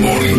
[0.00, 0.38] Morning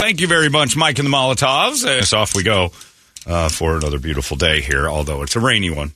[0.00, 1.86] Thank you very much, Mike and the Molotovs.
[1.86, 2.72] And so off we go
[3.26, 5.92] uh, for another beautiful day here, although it's a rainy one.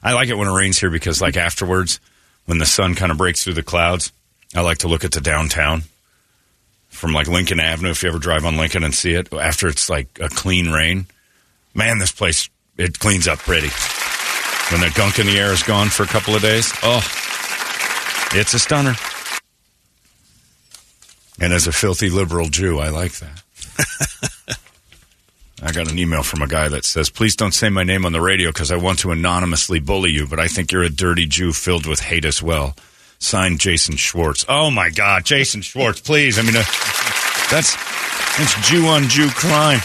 [0.00, 1.98] I like it when it rains here because, like, afterwards,
[2.44, 4.12] when the sun kind of breaks through the clouds,
[4.54, 5.82] I like to look at the downtown
[6.88, 9.90] from, like, Lincoln Avenue, if you ever drive on Lincoln and see it, after it's,
[9.90, 11.06] like, a clean rain.
[11.74, 13.70] Man, this place, it cleans up pretty.
[14.70, 17.02] When the gunk in the air is gone for a couple of days, oh,
[18.34, 18.94] it's a stunner.
[21.40, 23.42] And as a filthy liberal Jew, I like that.
[25.62, 28.12] I got an email from a guy that says, Please don't say my name on
[28.12, 31.26] the radio because I want to anonymously bully you, but I think you're a dirty
[31.26, 32.76] Jew filled with hate as well.
[33.18, 34.44] Signed Jason Schwartz.
[34.48, 36.38] Oh my God, Jason Schwartz, please.
[36.38, 36.64] I mean, uh,
[37.50, 37.74] that's,
[38.36, 39.80] that's Jew on Jew crime.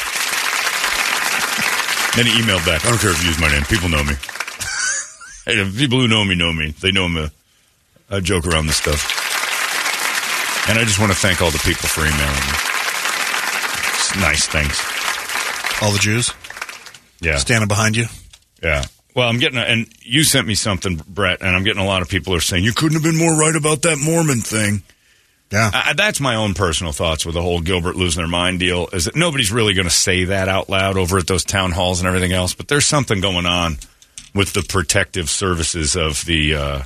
[2.16, 2.86] Then he emailed back.
[2.86, 3.64] I don't care if you use my name.
[3.64, 4.14] People know me.
[5.44, 6.70] Hey, people who know me know me.
[6.70, 7.32] They know I'm a,
[8.12, 9.21] a joke around this stuff.
[10.72, 12.56] And I just want to thank all the people for emailing me.
[14.00, 14.80] It's nice things.
[15.82, 16.32] All the Jews
[17.20, 17.36] Yeah.
[17.40, 18.06] standing behind you.
[18.64, 18.86] Yeah.
[19.14, 22.02] Well, I'm getting, a, and you sent me something, Brett, and I'm getting a lot
[22.02, 24.84] of people are saying, you couldn't have been more right about that Mormon thing.
[25.52, 25.72] Yeah.
[25.74, 29.04] I, that's my own personal thoughts with the whole Gilbert losing their mind deal is
[29.04, 32.08] that nobody's really going to say that out loud over at those town halls and
[32.08, 33.76] everything else, but there's something going on
[34.34, 36.84] with the protective services of the, uh,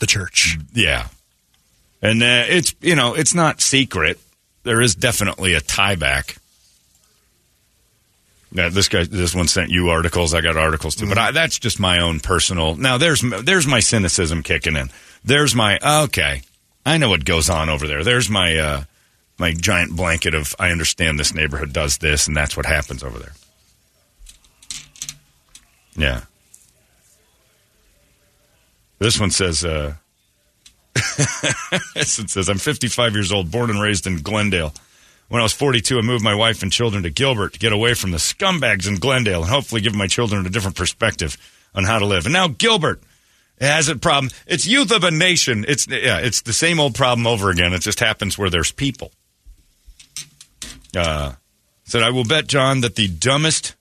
[0.00, 0.58] the church.
[0.72, 1.06] yeah.
[2.02, 4.18] And uh, it's, you know, it's not secret.
[4.62, 6.36] There is definitely a tie back.
[8.52, 10.34] Yeah, this guy, this one sent you articles.
[10.34, 12.74] I got articles too, but I, that's just my own personal.
[12.74, 14.90] Now, there's there's my cynicism kicking in.
[15.24, 16.42] There's my okay.
[16.84, 18.02] I know what goes on over there.
[18.02, 18.84] There's my uh,
[19.38, 23.18] my giant blanket of I understand this neighborhood does this, and that's what happens over
[23.18, 23.32] there.
[25.94, 26.22] Yeah.
[28.98, 29.64] This one says.
[29.64, 29.94] Uh,
[31.96, 34.74] it says, I'm 55 years old, born and raised in Glendale.
[35.28, 37.94] When I was 42, I moved my wife and children to Gilbert to get away
[37.94, 41.36] from the scumbags in Glendale and hopefully give my children a different perspective
[41.74, 42.26] on how to live.
[42.26, 43.00] And now Gilbert
[43.60, 44.32] has a problem.
[44.46, 45.64] It's youth of a nation.
[45.68, 47.72] It's yeah, it's the same old problem over again.
[47.72, 49.12] It just happens where there's people.
[50.96, 51.34] Uh,
[51.84, 53.76] said I will bet John that the dumbest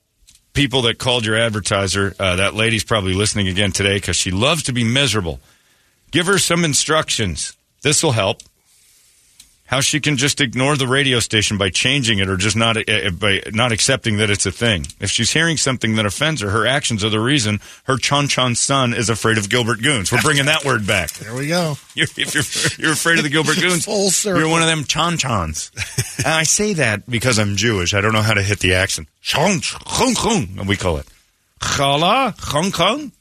[0.53, 4.63] people that called your advertiser, uh, that lady's probably listening again today because she loves
[4.63, 5.39] to be miserable.
[6.11, 7.55] Give her some instructions.
[7.81, 8.41] This will help.
[9.65, 13.11] How she can just ignore the radio station by changing it or just not uh,
[13.11, 14.87] by not accepting that it's a thing.
[14.99, 18.55] If she's hearing something that offends her, her actions are the reason her Chon Chon
[18.55, 20.11] son is afraid of Gilbert Goons.
[20.11, 21.11] We're bringing that word back.
[21.11, 21.77] There we go.
[21.93, 24.41] You're, if you're, you're afraid of the Gilbert Goons, Full circle.
[24.41, 25.69] you're one of them Chon Chons.
[26.17, 27.93] and I say that because I'm Jewish.
[27.93, 29.07] I don't know how to hit the accent.
[29.21, 31.05] Chon Chon Chon, we call it.
[31.59, 33.11] Chala Chon Chon.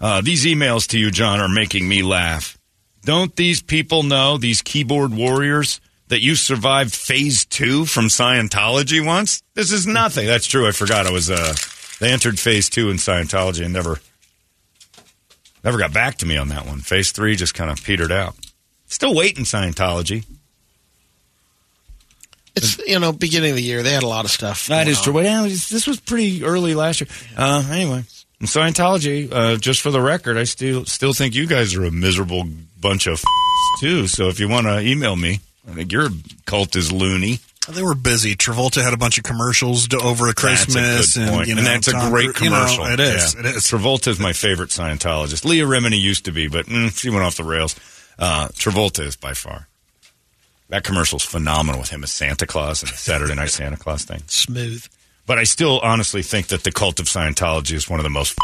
[0.00, 2.56] Uh, these emails to you, John, are making me laugh.
[3.04, 9.42] Don't these people know, these keyboard warriors, that you survived phase two from Scientology once?
[9.54, 10.26] This is nothing.
[10.26, 10.66] That's true.
[10.68, 11.06] I forgot.
[11.06, 11.54] I was, uh,
[12.00, 13.98] they entered phase two in Scientology and never,
[15.64, 16.80] never got back to me on that one.
[16.80, 18.34] Phase three just kind of petered out.
[18.86, 20.24] Still waiting, Scientology.
[22.56, 24.66] It's you know beginning of the year they had a lot of stuff.
[24.66, 25.04] That is on.
[25.04, 25.12] true.
[25.12, 27.08] Well, this was pretty early last year.
[27.36, 28.02] Uh, anyway,
[28.46, 29.28] Scientology.
[29.32, 32.44] Uh, just for the record, I still still think you guys are a miserable
[32.80, 33.22] bunch of
[33.80, 34.06] too.
[34.06, 36.08] So if you want to email me, I think your
[36.46, 37.40] cult is loony.
[37.68, 38.34] They were busy.
[38.34, 41.48] Travolta had a bunch of commercials to, over at Christmas, that's a good and point.
[41.48, 42.84] you know, and that's a great Cruise- you know, commercial.
[42.86, 43.34] it is.
[43.34, 43.40] Yeah.
[43.40, 43.64] It is.
[43.64, 45.44] Travolta is my favorite Scientologist.
[45.44, 47.76] Leah Remini used to be, but mm, she went off the rails.
[48.18, 49.68] Uh, Travolta is by far.
[50.70, 54.22] That commercial's phenomenal with him as Santa Claus and the Saturday Night Santa Claus thing.
[54.28, 54.86] smooth.
[55.28, 58.36] But I still honestly think that the cult of Scientology is one of the most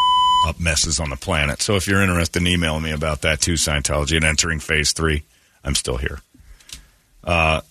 [0.47, 1.63] up messes on the planet.
[1.63, 5.23] So if you're interested in emailing me about that too, Scientology and entering phase three,
[5.65, 6.21] I'm still here.
[7.25, 7.63] Uh,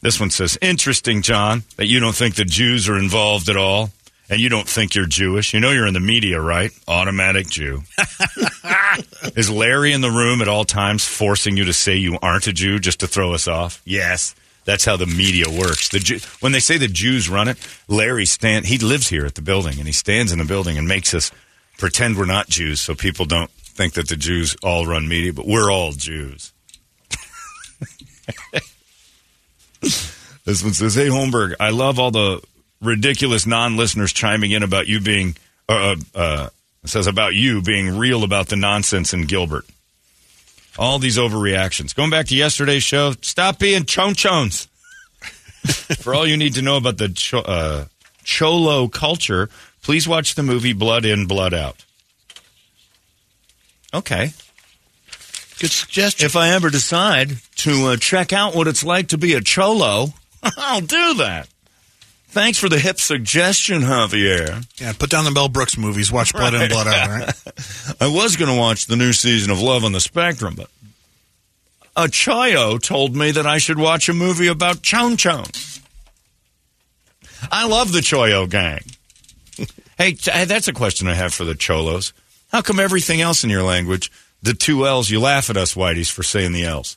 [0.00, 3.90] this one says, interesting, John, that you don't think the Jews are involved at all.
[4.30, 5.52] And you don't think you're Jewish.
[5.52, 6.70] You know you're in the media, right?
[6.88, 7.82] Automatic Jew.
[9.36, 12.52] Is Larry in the room at all times forcing you to say you aren't a
[12.52, 13.82] Jew just to throw us off?
[13.84, 14.34] Yes.
[14.64, 15.88] That's how the media works.
[15.88, 19.34] The Jew, when they say the Jews run it, Larry stand he lives here at
[19.34, 21.30] the building and he stands in the building and makes us
[21.78, 25.46] pretend we're not Jews so people don't think that the Jews all run media, but
[25.46, 26.52] we're all Jews.
[29.80, 32.42] this one says, Hey, Holmberg, I love all the
[32.80, 35.36] ridiculous non listeners chiming in about you being,
[35.68, 36.50] uh, uh,
[36.84, 39.64] says about you being real about the nonsense in Gilbert.
[40.78, 41.94] All these overreactions.
[41.94, 44.68] Going back to yesterday's show, stop being chon chons.
[46.00, 47.84] For all you need to know about the cho- uh,
[48.24, 49.48] cholo culture,
[49.82, 51.84] please watch the movie Blood In, Blood Out.
[53.94, 54.32] Okay.
[55.60, 56.26] Good suggestion.
[56.26, 60.08] If I ever decide to uh, check out what it's like to be a cholo,
[60.42, 61.48] I'll do that.
[62.32, 64.66] Thanks for the hip suggestion, Javier.
[64.80, 66.10] Yeah, put down the Mel Brooks movies.
[66.10, 67.08] Watch Blood In, Blood Out.
[67.10, 67.96] Right?
[68.00, 70.70] I was going to watch the new season of Love on the Spectrum, but
[71.94, 75.44] a Chayo told me that I should watch a movie about chon chon.
[77.50, 78.80] I love the Choyo gang.
[79.98, 80.12] hey,
[80.46, 82.14] that's a question I have for the Cholos.
[82.50, 84.10] How come everything else in your language,
[84.42, 86.96] the two L's, you laugh at us whiteys for saying the L's?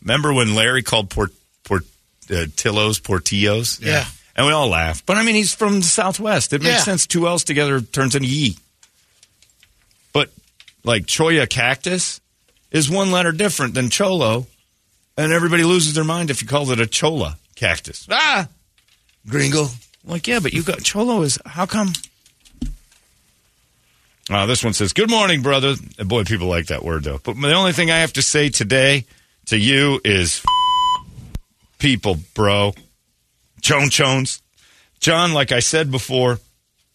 [0.00, 1.32] Remember when Larry called Port,
[2.32, 3.80] uh, Tillos Portillos?
[3.84, 4.04] Yeah.
[4.34, 5.04] And we all laugh.
[5.04, 6.52] But I mean, he's from the Southwest.
[6.52, 6.82] It makes Yeah.
[6.84, 7.06] sense.
[7.06, 8.56] Two L's together turns into ye.
[10.12, 10.30] But
[10.84, 12.20] like Choya cactus
[12.70, 14.46] is one letter different than cholo,
[15.18, 18.06] and everybody loses their mind if you call it a chola cactus.
[18.10, 18.48] Ah,
[19.28, 19.68] gringo.
[20.04, 21.92] Like, yeah, but you got cholo is how come?
[24.30, 27.20] Uh, this one says, "Good morning, brother." Boy, people like that word though.
[27.22, 29.04] But the only thing I have to say today
[29.46, 30.42] to you is,
[31.82, 32.72] people, bro,
[33.60, 34.40] chon chons,
[35.00, 35.34] John.
[35.34, 36.38] Like I said before,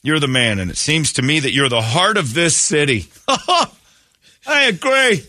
[0.02, 3.08] you're the man, and it seems to me that you're the heart of this city.
[3.28, 3.70] I
[4.48, 5.26] agree.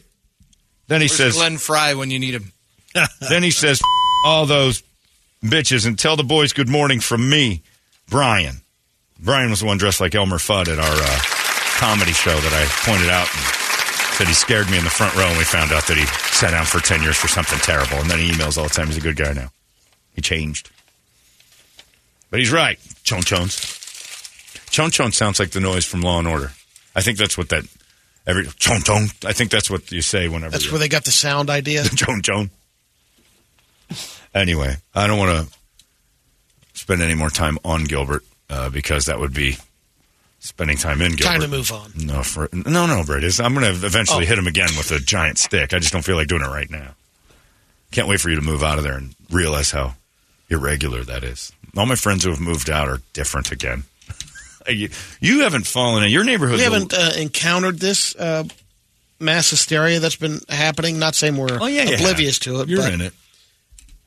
[0.87, 2.53] Then he Where's says, Glenn Frey when you need him?
[3.29, 3.83] then he says,
[4.25, 4.85] all those
[5.43, 7.63] bitches and tell the boys good morning from me,
[8.09, 8.63] Brian.
[9.19, 11.19] Brian was the one dressed like Elmer Fudd at our uh,
[11.79, 13.68] comedy show that I pointed out and
[14.19, 16.05] said he scared me in the front row and we found out that he
[16.35, 17.99] sat down for 10 years for something terrible.
[17.99, 18.89] And then he emails all the time.
[18.89, 19.51] He's a good guy now.
[20.13, 20.73] He changed.
[22.29, 22.81] But he's right.
[23.05, 23.55] Chon chons.
[24.71, 26.51] Chon chon sounds like the noise from Law and Order.
[26.97, 27.63] I think that's what that
[28.27, 29.05] every chon chon.
[29.25, 31.85] I think that's what you say whenever That's where they got the sound idea.
[31.95, 32.51] Joan Joan.
[34.35, 35.57] Anyway, I don't want to
[36.77, 39.59] spend any more time on Gilbert uh, because that would be
[40.41, 41.25] spending time in Gilbert.
[41.25, 41.93] Time to move on.
[41.97, 43.29] No, for, no, no, Brady.
[43.41, 44.29] I'm going to eventually Oh.
[44.29, 45.73] hit him again with a giant stick.
[45.75, 46.95] I just don't feel like doing it right now.
[47.91, 49.95] Can't wait for you to move out of there and realize how
[50.51, 51.53] irregular that is.
[51.77, 53.85] All my friends who have moved out are different again.
[54.69, 54.91] you,
[55.21, 56.57] you haven't fallen in your neighborhood.
[56.59, 58.45] We haven't uh, encountered this uh,
[59.19, 60.99] mass hysteria that's been happening.
[60.99, 62.55] Not saying we're Oh yeah, oblivious have.
[62.55, 62.69] to it.
[62.69, 63.13] You're in it.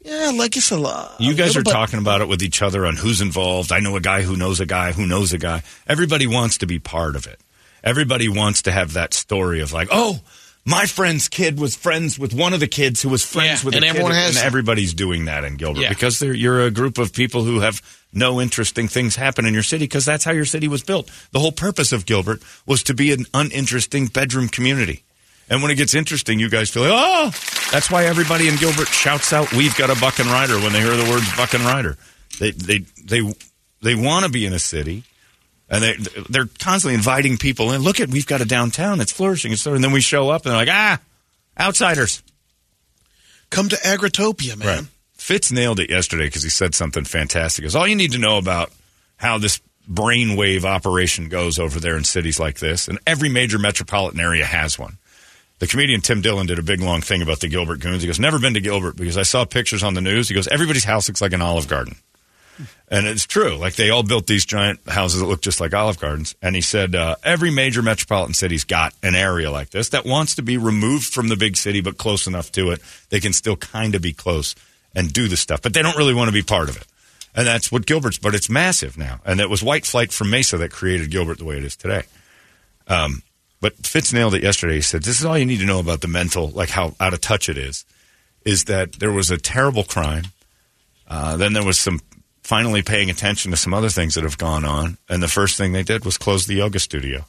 [0.03, 1.15] Yeah, like it's a lot.
[1.19, 3.71] You guys are but talking about it with each other on who's involved.
[3.71, 5.63] I know a guy who knows a guy who knows a guy.
[5.87, 7.39] Everybody wants to be part of it.
[7.83, 10.19] Everybody wants to have that story of like, oh,
[10.65, 13.75] my friend's kid was friends with one of the kids who was friends Yeah, with
[13.75, 15.89] and a kid, everyone has- and everybody's doing that in Gilbert Yeah.
[15.89, 17.81] because they're, you're a group of people who have
[18.13, 21.09] no interesting things happen in your city because that's how your city was built.
[21.31, 25.03] The whole purpose of Gilbert was to be an uninteresting bedroom community.
[25.51, 27.25] And when it gets interesting, you guys feel like, oh,
[27.73, 30.79] that's why everybody in Gilbert shouts out, "We've got a buck and rider" when they
[30.79, 31.97] hear the words "buck and rider."
[32.39, 33.33] They they they
[33.81, 35.03] they want to be in a city,
[35.69, 35.97] and they
[36.29, 37.81] they're constantly inviting people in.
[37.81, 39.51] Look at, we've got a downtown; it's flourishing.
[39.51, 40.99] It's, and then we show up, and they're like, ah,
[41.59, 42.23] outsiders.
[43.49, 44.87] come to Agritopia, man.
[45.17, 47.65] Fitz nailed it yesterday because he said something fantastic.
[47.65, 48.71] Is all you need to know about
[49.17, 54.21] how this brainwave operation goes over there in cities like this, and every major metropolitan
[54.21, 54.97] area has one.
[55.61, 58.01] The comedian Tim Dillon did a big long thing about the Gilbert Goons.
[58.01, 60.47] He goes, "Never been to Gilbert because I saw pictures on the news." He goes,
[60.47, 61.97] "Everybody's house looks like an Olive Garden."
[62.89, 63.57] And it's true.
[63.57, 66.33] Like they all built these giant houses that look just like Olive Gardens.
[66.41, 70.33] And he said uh, every major metropolitan city's got an area like this that wants
[70.35, 72.81] to be removed from the big city, but close enough to it.
[73.09, 74.55] They can still kind of be close
[74.95, 76.87] and do the stuff, but they don't really want to be part of it.
[77.35, 78.17] And that's what Gilbert's.
[78.17, 79.19] But it's massive now.
[79.25, 82.03] And it was White Flight from Mesa that created Gilbert the way it is today.
[82.87, 83.21] Um,
[83.61, 84.75] but Fitz nailed it yesterday.
[84.75, 87.13] He said, "This is all you need to know about the mental, like how out
[87.13, 87.85] of touch it is.
[88.43, 90.25] Is that there was a terrible crime.
[91.07, 91.99] Uh, then there was some
[92.43, 95.71] finally paying attention to some other things that have gone on, and the first thing
[95.71, 97.25] they did was close the yoga studio.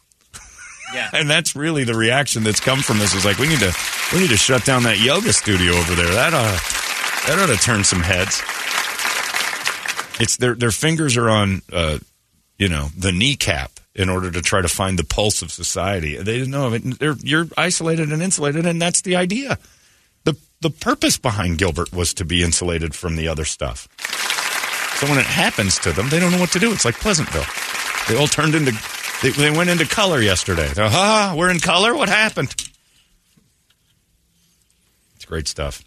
[0.94, 1.10] Yeah.
[1.14, 3.14] and that's really the reaction that's come from this.
[3.14, 3.72] Is like we need to
[4.12, 6.10] we need to shut down that yoga studio over there.
[6.14, 6.58] That uh
[7.26, 8.42] that ought to turn some heads.
[10.18, 11.98] It's their their fingers are on uh,
[12.58, 16.16] you know the kneecap in order to try to find the pulse of society.
[16.16, 16.98] They didn't know it.
[16.98, 19.58] They're, you're isolated and insulated, and that's the idea.
[20.24, 23.88] the The purpose behind Gilbert was to be insulated from the other stuff.
[24.98, 26.72] So when it happens to them, they don't know what to do.
[26.72, 27.44] It's like Pleasantville.
[28.08, 28.72] They all turned into
[29.22, 30.68] They, they went into color yesterday.
[30.68, 31.94] They're, ah, we're in color.
[31.94, 32.54] What happened?
[35.16, 35.84] It's great stuff.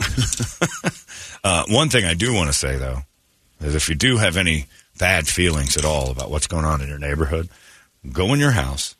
[1.44, 3.02] uh, one thing I do want to say though
[3.60, 4.66] is if you do have any
[4.98, 7.48] bad feelings at all about what's going on in your neighborhood,
[8.12, 8.94] go in your house,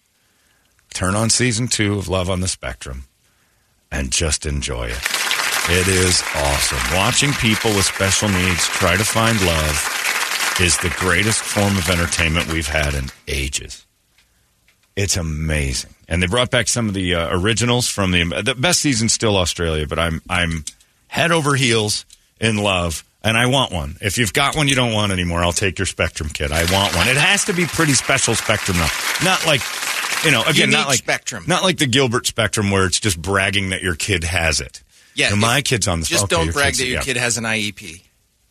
[0.92, 3.04] turn on season two of Love on the Spectrum,
[3.90, 5.00] and just enjoy it.
[5.66, 6.96] It is awesome.
[6.96, 12.52] Watching people with special needs try to find love is the greatest form of entertainment
[12.52, 13.86] we've had in ages.
[14.94, 18.80] It's amazing, and they brought back some of the uh, originals from the the best
[18.80, 19.08] season.
[19.08, 20.64] Still Australia, but I'm I'm
[21.08, 22.04] head over heels
[22.40, 23.96] in love, and I want one.
[24.00, 26.52] If you've got one you don't want anymore, I'll take your Spectrum kit.
[26.52, 27.08] I want one.
[27.08, 29.62] It has to be pretty special Spectrum though, not like
[30.24, 31.44] you know again not like Spectrum.
[31.48, 34.82] not like the Gilbert Spectrum where it's just bragging that your kid has it.
[35.14, 36.28] Yeah, Now, my kid's on the spectrum.
[36.28, 37.02] Just okay, don't brag that your yeah.
[37.02, 38.02] kid has an IEP.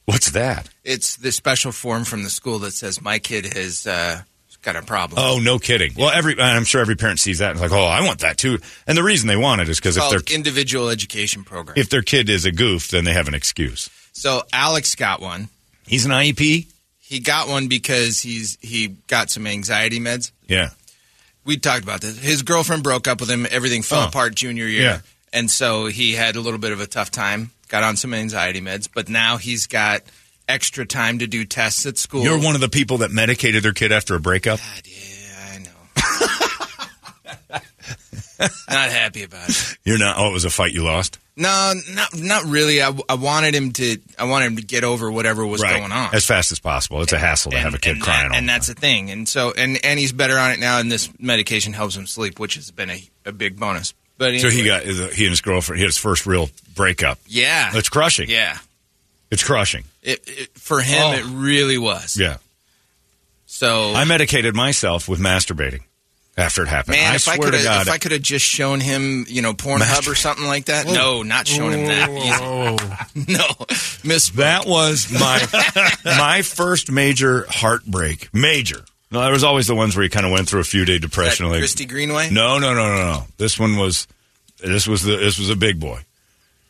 [0.05, 0.69] What's that?
[0.83, 4.21] It's the special form from the school that says my kid has uh,
[4.61, 5.21] got a problem.
[5.21, 5.93] Oh, no kidding.
[5.97, 8.37] Well, every I'm sure every parent sees that and is like, oh, I want that
[8.37, 8.59] too.
[8.87, 11.77] And the reason they want it is because if their individual education program.
[11.77, 13.89] if their kid is a goof, then they have an excuse.
[14.13, 15.49] So Alex got one.
[15.85, 16.67] He's an IEP.
[16.99, 20.31] He got one because he's he got some anxiety meds.
[20.47, 20.69] Yeah.
[21.45, 22.17] We talked about this.
[22.17, 23.45] His girlfriend broke up with him.
[23.51, 24.07] Everything fell Oh.
[24.07, 24.99] apart junior year, Yeah.
[25.33, 27.51] and so he had a little bit of a tough time.
[27.67, 30.03] Got on some anxiety meds, but now he's got
[30.47, 32.23] extra time to do tests at school.
[32.23, 34.59] You're one of the people that medicated their kid after a breakup.
[34.59, 37.59] God, yeah, I know.
[38.69, 39.77] Not happy about it.
[39.83, 40.15] You're not.
[40.17, 41.19] Oh, it was a fight you lost.
[41.35, 42.81] No, not not really.
[42.81, 43.97] I, I wanted him to.
[44.19, 45.79] I wanted him to get over whatever was right.
[45.79, 47.01] going on as fast as possible.
[47.01, 48.29] It's a hassle to have a kid crying.
[48.29, 49.09] That, and that's the thing.
[49.09, 50.77] And so, and and he's better on it now.
[50.79, 53.95] And this medication helps him sleep, which has been a, a big bonus.
[54.19, 54.91] But so he got he
[55.25, 55.79] and his girlfriend.
[55.79, 57.17] He had his first real breakup.
[57.27, 58.29] yeah, It's crushing.
[58.29, 58.57] yeah.
[59.31, 59.85] It's crushing.
[60.03, 61.13] It, it, for him, Oh.
[61.13, 62.15] it really was.
[62.15, 62.37] Yeah.
[63.47, 65.81] So, I medicated myself with masturbating
[66.35, 66.97] after it happened.
[66.97, 69.53] man, I if I could have, if I could have just shown him, you know,
[69.53, 70.85] Pornhub or something like that.
[70.87, 73.09] No, not showing him that.
[73.15, 73.45] No,
[74.03, 74.29] miss.
[74.31, 75.45] That was my
[76.05, 78.33] my first major heartbreak.
[78.33, 78.83] Major.
[79.11, 80.97] No, there was always the ones where you kind of went through a few day
[80.97, 81.47] depression.
[81.47, 82.31] like, Christy Greenway.
[82.31, 83.23] no, no, no, no, no.
[83.37, 84.07] This one was
[84.59, 85.99] this was the this was a big boy.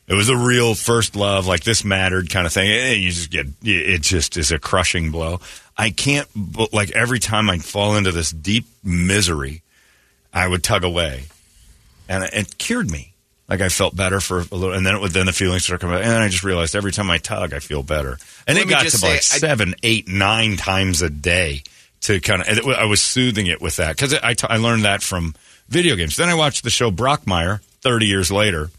[0.06, 2.70] It was a real first love, like this mattered kind of thing.
[2.70, 5.40] And you just get it just is a crushing blow.
[5.78, 6.28] I can't
[6.74, 9.62] like every time I fall into this deep misery,
[10.34, 11.24] I would tug away,
[12.08, 13.14] and it cured me.
[13.50, 15.82] Like I felt better for a little, and then it would, then the feelings started
[15.82, 18.18] coming, back, and then I just realized every time I tug, I feel better.
[18.48, 21.64] And Let it got to like I- seven, eight, nine times a day
[22.02, 22.48] to kind of.
[22.48, 25.36] It, I was soothing it with that because I, t- I learned that from
[25.70, 26.16] video games.
[26.16, 28.70] Then I watched the show Brockmire thirty years later,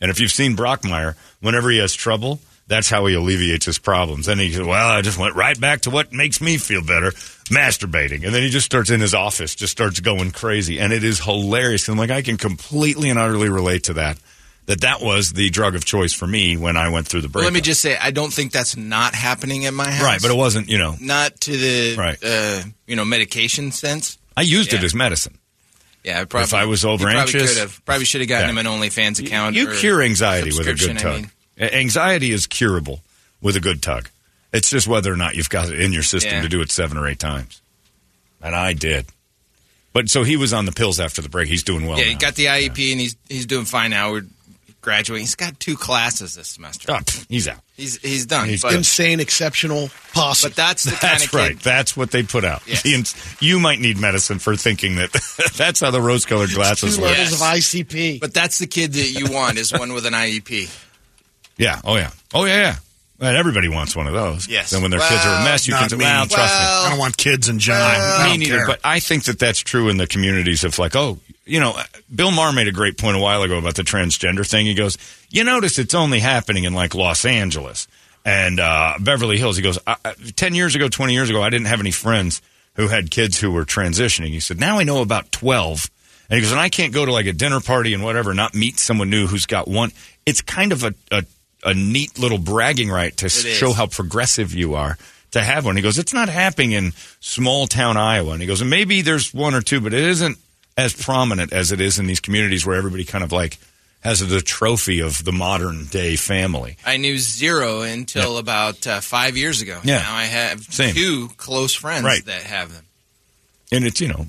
[0.00, 4.26] and if you've seen Brockmire, whenever he has trouble, that's how he alleviates his problems.
[4.26, 7.10] Then he goes, "Well, I just went right back to what makes me feel better,
[7.50, 11.02] masturbating." And then he just starts in his office, just starts going crazy, and it
[11.04, 11.88] is hilarious.
[11.88, 14.18] And like I can completely and utterly relate to that.
[14.66, 17.42] That that was the drug of choice for me when I went through the Well,
[17.42, 20.04] let me just say, I don't think that's not happening at my house.
[20.04, 20.68] right, but it wasn't.
[20.68, 22.18] You know, not to the Right.
[22.22, 24.18] uh, you know medication sense.
[24.36, 25.38] I used it as medicine.
[26.04, 28.60] Yeah, probably, If I was you over probably anxious- have probably should have gotten Yeah.
[28.60, 29.56] him an OnlyFans account.
[29.56, 31.30] You or cure anxiety with a good subscription, I mean.
[31.58, 33.00] A- Anxiety is curable
[33.40, 34.08] with a good tug.
[34.52, 36.42] It's just whether or not you've got it in your system Yeah.
[36.42, 37.60] to do it seven or eight times.
[38.42, 39.06] And I did.
[39.92, 41.48] But so he was on the pills after the break.
[41.48, 41.98] He's doing well.
[41.98, 42.18] yeah, he now.
[42.18, 44.12] got the IEP and he's he's doing fine now.
[44.12, 44.26] We're
[44.80, 45.22] graduating.
[45.24, 46.92] He's got two classes this semester.
[46.92, 47.58] Oh, he's out.
[47.76, 48.48] He's he's done.
[48.48, 50.48] He's but, Insane, exceptional, posse.
[50.48, 51.48] but that's the kind That's of right.
[51.52, 51.58] kid.
[51.60, 52.62] That's what they put out.
[52.66, 52.82] Yes.
[52.84, 55.12] The ins- You might need medicine for thinking that
[55.56, 57.10] that's how the rose-colored Two glasses work.
[57.10, 57.72] levels Yes.
[57.74, 58.20] of ICP.
[58.20, 60.70] But that's the kid that you want is one with an IEP.
[61.58, 61.80] Yeah.
[61.84, 62.10] Oh yeah.
[62.32, 62.56] Oh yeah.
[62.56, 62.76] Yeah.
[63.28, 64.46] And everybody wants one of those.
[64.46, 64.70] Yes.
[64.70, 66.04] Then when their kids are a mess, you not can say, me.
[66.04, 67.84] "Well, trust me." I don't want kids in general.
[67.84, 68.58] I Me neither.
[68.58, 68.66] care.
[68.68, 71.76] But I think that that's true in the communities of like, oh, you know,
[72.14, 74.66] Bill Maher made a great point a while ago about the transgender thing.
[74.66, 74.96] He goes,
[75.30, 77.88] you notice it's only happening in like Los Angeles
[78.24, 79.56] and uh, Beverly Hills.
[79.56, 82.40] He goes, I, I- 10 years ago, 20 years ago, I didn't have any friends
[82.74, 84.28] who had kids who were transitioning.
[84.28, 85.90] He said, now I know about 12.
[86.30, 88.54] And he goes, and I can't go to like a dinner party and whatever, not
[88.54, 89.90] meet someone new who's got one.
[90.24, 91.24] It's kind of a, a,
[91.64, 94.96] a neat little bragging right to show how progressive you are
[95.32, 95.76] to have one.
[95.76, 98.32] He goes, it's not happening in small town Iowa.
[98.32, 100.38] And he goes, and maybe there's one or two, but it isn't
[100.76, 103.58] as prominent as it is in these communities where everybody kind of like
[104.00, 106.76] has the trophy of the modern day family.
[106.86, 109.80] I knew zero until about uh, five years ago.
[109.82, 109.98] Yeah.
[109.98, 110.94] Now I have Same.
[110.94, 112.24] two close friends Right.
[112.26, 112.84] that have them.
[113.72, 114.26] And it's, you know,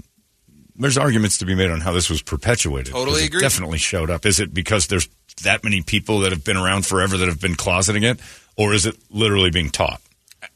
[0.80, 2.94] there's arguments to be made on how this was perpetuated.
[2.94, 3.42] Totally agree.
[3.42, 4.26] definitely showed up.
[4.26, 5.08] Is it because there's
[5.44, 8.20] that many people that have been around forever that have been closeting it?
[8.58, 10.02] Or is it literally being taught?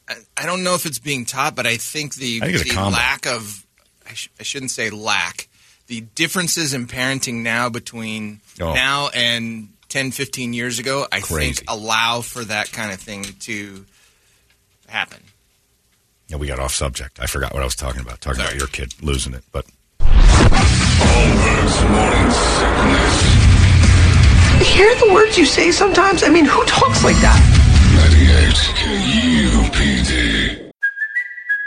[0.07, 2.81] I, I don't know if it's being taught, but I think the, I think the
[2.89, 3.65] lack of,
[4.09, 5.47] I, sh- I shouldn't say lack,
[5.87, 8.73] the differences in parenting now between Oh.
[8.73, 11.53] now and 10, 15 years ago, I Crazy.
[11.53, 13.85] think allow for that kind of thing to
[14.87, 15.19] happen.
[16.27, 17.19] Yeah, we got off subject.
[17.19, 18.21] I forgot what I was talking about.
[18.21, 19.82] Talking about your kid losing it, but Holmberg's morning sickness.
[24.63, 26.23] Hear the words you say sometimes?
[26.23, 27.39] I mean, who talks like that?
[27.95, 30.62] 98 KUPD.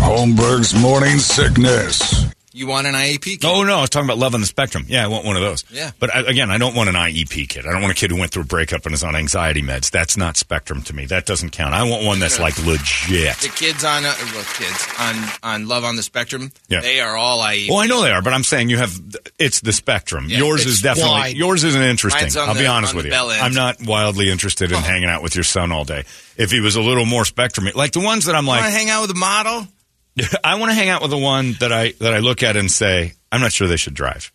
[0.00, 2.24] Holmberg's morning sickness.
[2.52, 3.22] You want an IEP?
[3.22, 3.44] Kid?
[3.44, 4.84] Oh no, I was talking about love on the spectrum.
[4.88, 5.64] Yeah, I want one of those.
[5.70, 5.92] Yeah.
[6.00, 7.64] But I, again, I don't want an IEP kid.
[7.64, 9.90] I don't want a kid who went through a breakup and is on anxiety meds.
[9.90, 11.06] That's not spectrum to me.
[11.06, 11.74] That doesn't count.
[11.74, 13.36] I want one that's like legit.
[13.36, 15.14] The kids on uh, well, kids on
[15.44, 16.80] on Love on the Spectrum, Yeah.
[16.80, 17.68] they are all IEP.
[17.68, 18.98] Well, I know they are, but I'm saying you have.
[19.38, 20.26] It's the spectrum.
[20.28, 21.36] Yeah, yours is definitely wide.
[21.36, 22.30] yours isn't interesting.
[22.40, 23.12] I'll be honest with you.
[23.14, 26.04] I'm not wildly interested in hanging out with your son all day.
[26.36, 28.74] If he was a little more spectrum, like the ones that I'm want to like,
[28.74, 29.68] hang out with a model?
[30.44, 32.70] I want to hang out with the one that I that I look at and
[32.70, 34.32] say, I'm not sure they should drive.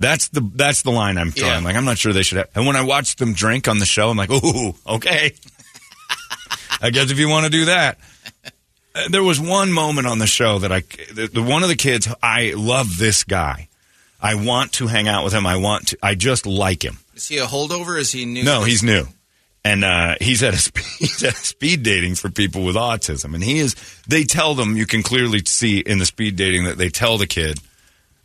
[0.00, 1.62] That's the that's the line I'm drawing.
[1.62, 1.68] Yeah.
[1.68, 2.38] Like I'm not sure they should.
[2.38, 5.32] Have, and when I watch them drink on the show, I'm like, ooh, okay.
[6.80, 7.98] I guess if you want to do that.
[8.94, 10.80] Uh, There was one moment on the show that I,
[11.12, 13.68] the, the one of the kids, I love this guy.
[14.20, 15.46] I want to hang out with him.
[15.46, 15.98] I want to.
[16.02, 16.98] I just like him.
[17.14, 17.98] Is he a holdover?
[17.98, 18.44] Is he new?
[18.44, 19.06] No, he's new,
[19.68, 23.44] and uh, he's at a he's at a speed dating for people with autism, and
[23.44, 23.74] he is.
[24.06, 27.26] They tell them you can clearly see in the speed dating that they tell the
[27.26, 27.58] kid,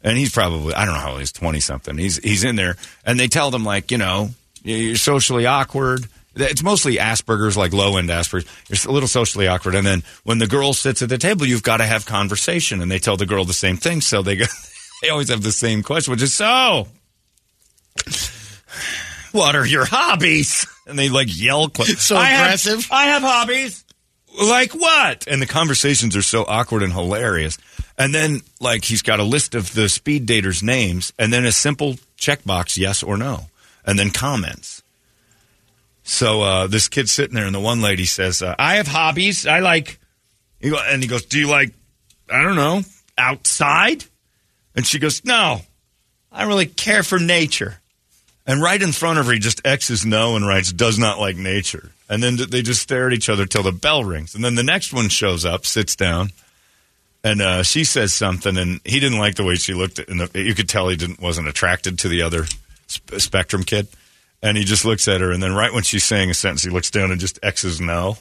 [0.01, 1.97] and he's probably I don't know how he's twenty something.
[1.97, 4.29] He's he's in there, and they tell them like you know
[4.63, 6.07] you're socially awkward.
[6.35, 8.47] It's mostly Asperger's, like low end Asperger's.
[8.67, 11.61] You're a little socially awkward, and then when the girl sits at the table, you've
[11.61, 14.01] got to have conversation, and they tell the girl the same thing.
[14.01, 14.45] So they go,
[15.01, 16.87] they always have the same question, which is so.
[19.31, 20.67] What are your hobbies?
[20.87, 21.69] And they like yell.
[21.69, 22.87] Qu- So I have- aggressive.
[22.91, 23.83] I have hobbies.
[24.41, 25.27] Like what?
[25.27, 27.57] And the conversations are so awkward and hilarious.
[27.99, 31.51] And then, like, he's got a list of the speed daters' names, and then a
[31.51, 33.41] simple checkbox, yes or no,
[33.85, 34.81] and then comments.
[36.03, 39.45] So uh, this kid's sitting there, and the one lady says, uh, "I have hobbies.
[39.45, 39.99] I like,"
[40.61, 41.71] and he goes, "Do you like,
[42.29, 42.81] I don't know,
[43.17, 44.03] outside?"
[44.75, 45.61] And she goes, "No,
[46.31, 47.79] I don't really care for nature."
[48.45, 51.37] And right in front of her, he just X's no and writes does not like
[51.37, 51.91] nature.
[52.09, 54.35] And then they just stare at each other till the bell rings.
[54.35, 56.31] And then the next one shows up, sits down,
[57.23, 59.99] and uh, she says something, and he didn't like the way she looked.
[59.99, 62.45] And you could tell he didn't wasn't attracted to the other
[62.91, 63.87] sp- spectrum kid.
[64.41, 66.69] And he just looks at her, and then right when she's saying a sentence, he
[66.69, 68.17] looks down and just X's no.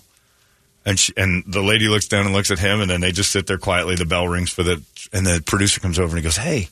[0.87, 3.33] And she, and the lady looks down and looks at him, and then they just
[3.33, 3.97] sit there quietly.
[3.97, 4.81] The bell rings for the,
[5.13, 6.69] and the producer comes over and he goes, "Hey,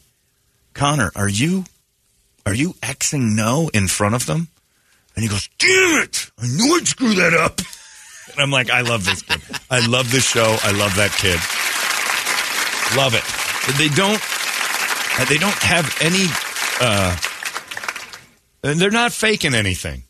[0.73, 1.65] Connor, are you
[2.47, 4.49] are you Xing no in front of them?
[5.15, 7.61] And he goes, damn it, I knew I'd screw that up.
[8.33, 9.41] And I'm like, I love this kid.
[9.71, 10.57] I love this show.
[10.63, 11.39] I love that kid.
[12.97, 13.25] Love it.
[13.67, 14.21] But They don't,
[15.29, 16.27] they don't have any,
[16.81, 17.17] uh,
[18.63, 20.05] they're not faking anything.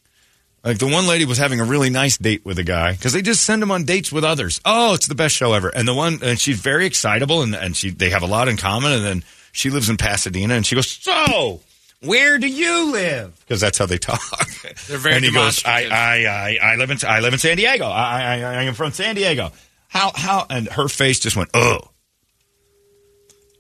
[0.63, 3.23] Like the one lady was having a really nice date with a guy because they
[3.23, 4.61] just send him on dates with others.
[4.65, 5.71] Oh, it's the best show ever.
[5.71, 8.59] And the one, and she's very excitable and, and she, they have a lot in
[8.59, 8.93] common.
[8.93, 11.61] And then she lives in Pasadena and she goes, so
[12.03, 13.39] where do you live?
[13.41, 14.21] Because that's how they talk.
[14.89, 15.85] They're very And he goes, I.
[15.85, 17.87] I, I, I live in, I live in San Diego.
[17.87, 19.53] I, I, I am from San Diego.
[19.89, 21.81] How, how, and her face just went, oh.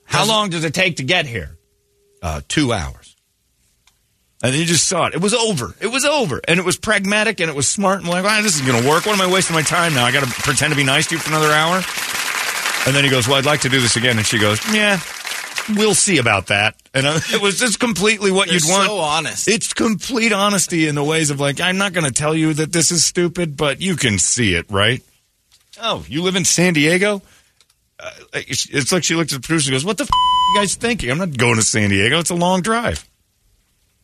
[0.04, 1.56] How long does it take to get here?
[2.22, 3.16] Uh, two hours.
[4.42, 5.14] And you just saw it.
[5.14, 5.74] It was over.
[5.80, 6.40] It was over.
[6.48, 8.00] And it was pragmatic and it was smart.
[8.00, 9.04] And like, ah, this is going to work.
[9.04, 10.04] What am I wasting my time now?
[10.04, 11.82] I got to pretend to be nice to you for another hour?
[12.86, 14.16] And then he goes, well, I'd like to do this again.
[14.16, 14.98] And she goes, yeah,
[15.68, 16.76] we'll see about that.
[16.94, 18.86] And uh, it was just completely what They're you'd want.
[18.88, 19.48] so honest.
[19.48, 22.72] It's complete honesty in the ways of like, I'm not going to tell you that
[22.72, 25.02] this is stupid, but you can see it, right?
[25.80, 27.22] Oh, you live in San Diego?
[27.98, 30.54] Uh, it's, it's like she looked at the producer and goes, What the f- are
[30.54, 31.10] you guys thinking?
[31.10, 32.18] I'm not going to San Diego.
[32.18, 33.06] It's a long drive.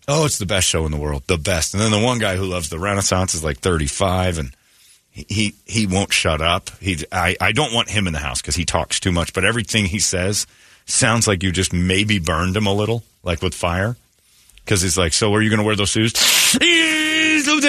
[0.08, 1.24] Oh, it's the best show in the world.
[1.26, 1.74] The best.
[1.74, 4.50] And then the one guy who loves the Renaissance is like 35 and
[5.10, 6.70] he he, he won't shut up.
[6.80, 9.44] He I, I don't want him in the house because he talks too much, but
[9.44, 10.46] everything he says
[10.86, 13.96] sounds like you just maybe burned him a little, like with fire.
[14.64, 16.12] Because he's like, So are you going to wear those shoes?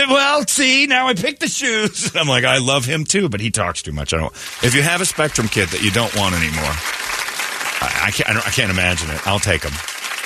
[0.09, 0.45] Well.
[0.47, 2.15] See, now I picked the shoes.
[2.15, 4.13] I'm like, I love him too, but he talks too much.
[4.13, 4.33] I don't.
[4.63, 8.29] If you have a Spectrum kid that you don't want anymore, I, I can't.
[8.29, 9.25] I, I can't imagine it.
[9.27, 9.73] I'll take him.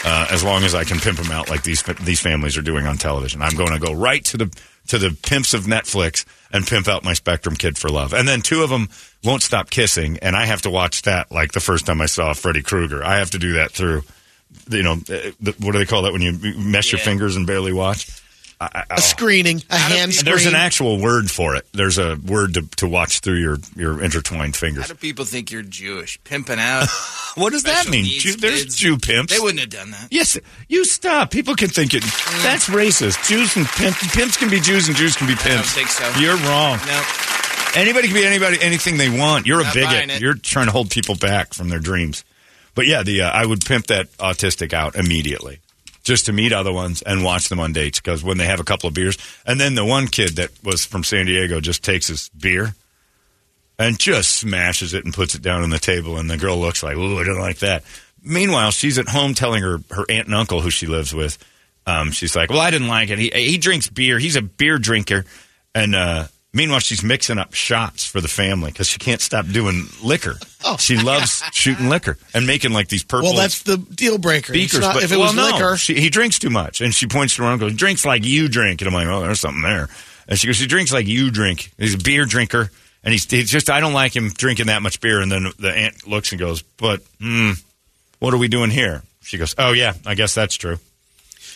[0.03, 2.87] Uh, as long as I can pimp them out like these these families are doing
[2.87, 6.67] on television, I'm going to go right to the to the pimps of Netflix and
[6.67, 8.13] pimp out my Spectrum kid for love.
[8.13, 8.89] And then two of them
[9.23, 12.33] won't stop kissing, and I have to watch that like the first time I saw
[12.33, 13.03] Freddy Krueger.
[13.03, 14.03] I have to do that through,
[14.69, 17.47] you know, uh, the, what do they call that when you mesh your fingers and
[17.47, 18.20] barely watch?
[18.61, 20.25] I, I, A screening, a hand screen.
[20.31, 21.65] there's an actual word for it.
[21.71, 24.87] There's a word to, to watch through your, your intertwined How fingers.
[24.87, 26.23] do people think you're Jewish?
[26.23, 26.87] Pimping out.
[27.35, 28.03] What does that mean?
[28.03, 28.75] needs Jew, there's kids?
[28.75, 29.31] Jew pimps.
[29.33, 30.09] They wouldn't have done that.
[30.11, 31.31] Yes, you stop.
[31.31, 32.03] People can think it.
[32.43, 33.25] That's racist.
[33.25, 35.71] Jews and pimp, pimps can be Jews and Jews can be I don't pimps.
[35.73, 36.03] think so.
[36.19, 36.77] You're wrong.
[36.85, 37.01] No.
[37.73, 39.45] Anybody can be anybody, anything they want.
[39.47, 40.21] You're a Not buying bigot.
[40.21, 42.25] You're trying to hold people back from their dreams.
[42.75, 45.61] But yeah, the uh, I would pimp that autistic out immediately,
[46.03, 47.99] just to meet other ones and watch them on dates.
[47.99, 50.85] Because when they have a couple of beers, and then the one kid that was
[50.85, 52.73] from San Diego just takes his beer
[53.79, 56.83] and just smashes it and puts it down on the table, and the girl looks
[56.83, 57.83] like, "Ooh, I don't like that."
[58.23, 61.37] Meanwhile, she's at home telling her her aunt and uncle who she lives with.
[61.87, 63.17] Um, she's like, "Well, I didn't like it.
[63.17, 64.19] He he drinks beer.
[64.19, 65.25] He's a beer drinker."
[65.73, 69.85] And uh, meanwhile, she's mixing up shots for the family because she can't stop doing
[70.03, 70.35] liquor.
[70.79, 74.53] she loves shooting liquor and making like these purple well, that's the deal breaker.
[74.53, 74.79] Beakers.
[74.81, 77.07] not- but if it well, was no, liquor, she, he drinks too much, and she
[77.07, 77.69] points to her uncle.
[77.69, 79.87] He drinks like you drink, and I'm like, oh, there's something there.
[80.27, 81.71] And she goes, he drinks like you drink.
[81.77, 82.69] He's a beer drinker,
[83.03, 85.21] and he's, he's just I don't like him drinking that much beer.
[85.21, 87.51] And then the aunt looks and goes, but hmm,
[88.19, 89.01] what are we doing here?
[89.23, 90.77] She goes, oh yeah, I guess that's true.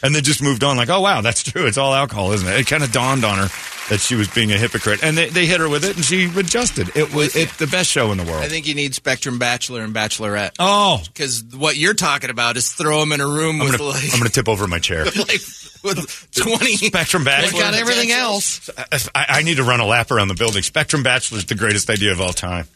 [0.06, 1.66] And then just moved on, like, oh wow, that's true.
[1.66, 2.60] It's all alcohol, isn't it?
[2.60, 3.48] It kind of dawned on her
[3.90, 6.26] that she was being a hypocrite, and they, they hit her with it, and she
[6.36, 6.90] adjusted.
[6.96, 8.44] It was it's the best show in the world.
[8.44, 10.52] I think you need Spectrum Bachelor and Bachelorette.
[10.60, 13.90] oh, Because what you're talking about is throw them in a room I'm with gonna,
[13.92, 15.06] like, I'm gonna tip over my chair.
[15.06, 15.42] like
[15.84, 17.60] with 20 Spectrum they Bachelor.
[17.60, 18.70] got everything else.
[19.14, 20.64] I, I need to run a lap around the building.
[20.64, 22.68] Spectrum Bachelor is the greatest idea of all time.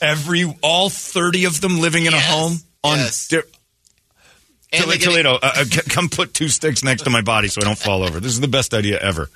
[0.00, 2.24] Every all thirty of them living in Yes.
[2.24, 3.28] a home on Yes.
[3.28, 3.42] di-
[4.72, 5.34] And Tol- they Toledo.
[5.36, 8.20] Uh, uh, come put two sticks next to my body so I don't fall over.
[8.20, 9.30] This is the best idea ever.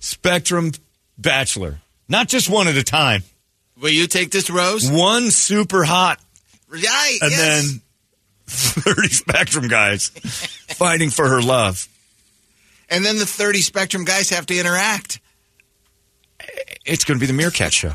[0.00, 0.72] Spectrum
[1.18, 3.22] Bachelor, not just one at a time.
[3.80, 4.90] Will you take this rose?
[4.90, 6.18] One super hot,
[6.68, 7.18] Right.
[7.22, 7.38] and yes.
[7.70, 7.80] then
[8.46, 10.08] thirty Spectrum guys
[10.68, 11.86] fighting for her love.
[12.90, 15.20] and then the 30 Spectrum guys have to interact.
[16.84, 17.92] It's going to be the Meerkat show.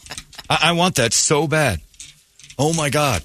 [0.50, 1.80] I, I want that so bad.
[2.58, 3.22] Oh my god.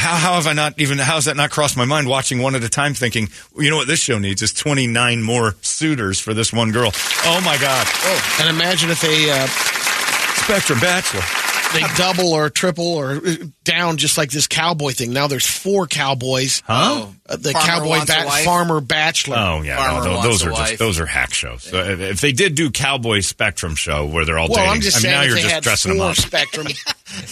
[0.00, 0.96] How, how have I not even?
[0.96, 2.08] how's that not crossed my mind?
[2.08, 5.22] Watching one at a time, thinking, you know what this show needs is twenty nine
[5.22, 6.90] more suitors for this one girl.
[7.26, 7.86] Oh my god!
[7.86, 11.49] Oh, and imagine if they uh, Spectrum Bachelor.
[11.72, 15.12] They double or triple or uh, down just like this cowboy thing.
[15.12, 16.62] Now there's four cowboys.
[16.66, 17.06] Huh?
[17.28, 19.36] Uh, the Farmer cowboy wants ba- farmer bachelor.
[19.38, 21.62] Oh yeah, no, tho- those are just those are hack shows.
[21.62, 24.80] So if, if they did do Cowboy Spectrum show where they're all well, dating, I'm
[24.80, 26.16] just I mean now you're just dressing them four up.
[26.16, 26.66] spectrum.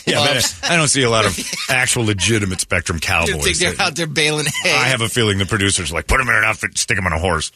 [0.07, 3.43] yeah, but I don't see a lot of actual legitimate Spectrum cowboys.
[3.43, 4.73] think they're out there baling hay.
[4.73, 7.07] I have a feeling the producers are like put them in an outfit, stick them
[7.07, 7.51] on a horse.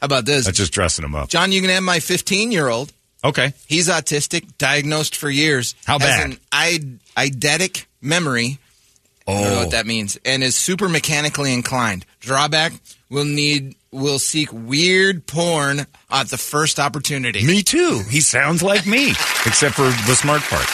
[0.00, 0.46] How about this?
[0.46, 1.28] That's just dressing them up.
[1.28, 2.92] John, you can have my 15 year old.
[3.24, 3.52] Okay.
[3.66, 5.74] He's autistic, diagnosed for years.
[5.86, 6.30] How Has bad?
[6.30, 8.58] an id- eidetic memory.
[9.28, 9.58] I don't know Oh.
[9.60, 10.18] what that means.
[10.24, 12.04] And is super mechanically inclined.
[12.20, 12.72] Drawback:
[13.08, 17.44] will need will seek weird porn at the first opportunity.
[17.44, 18.02] Me too.
[18.10, 19.10] He sounds like me,
[19.46, 20.66] except for the smart part.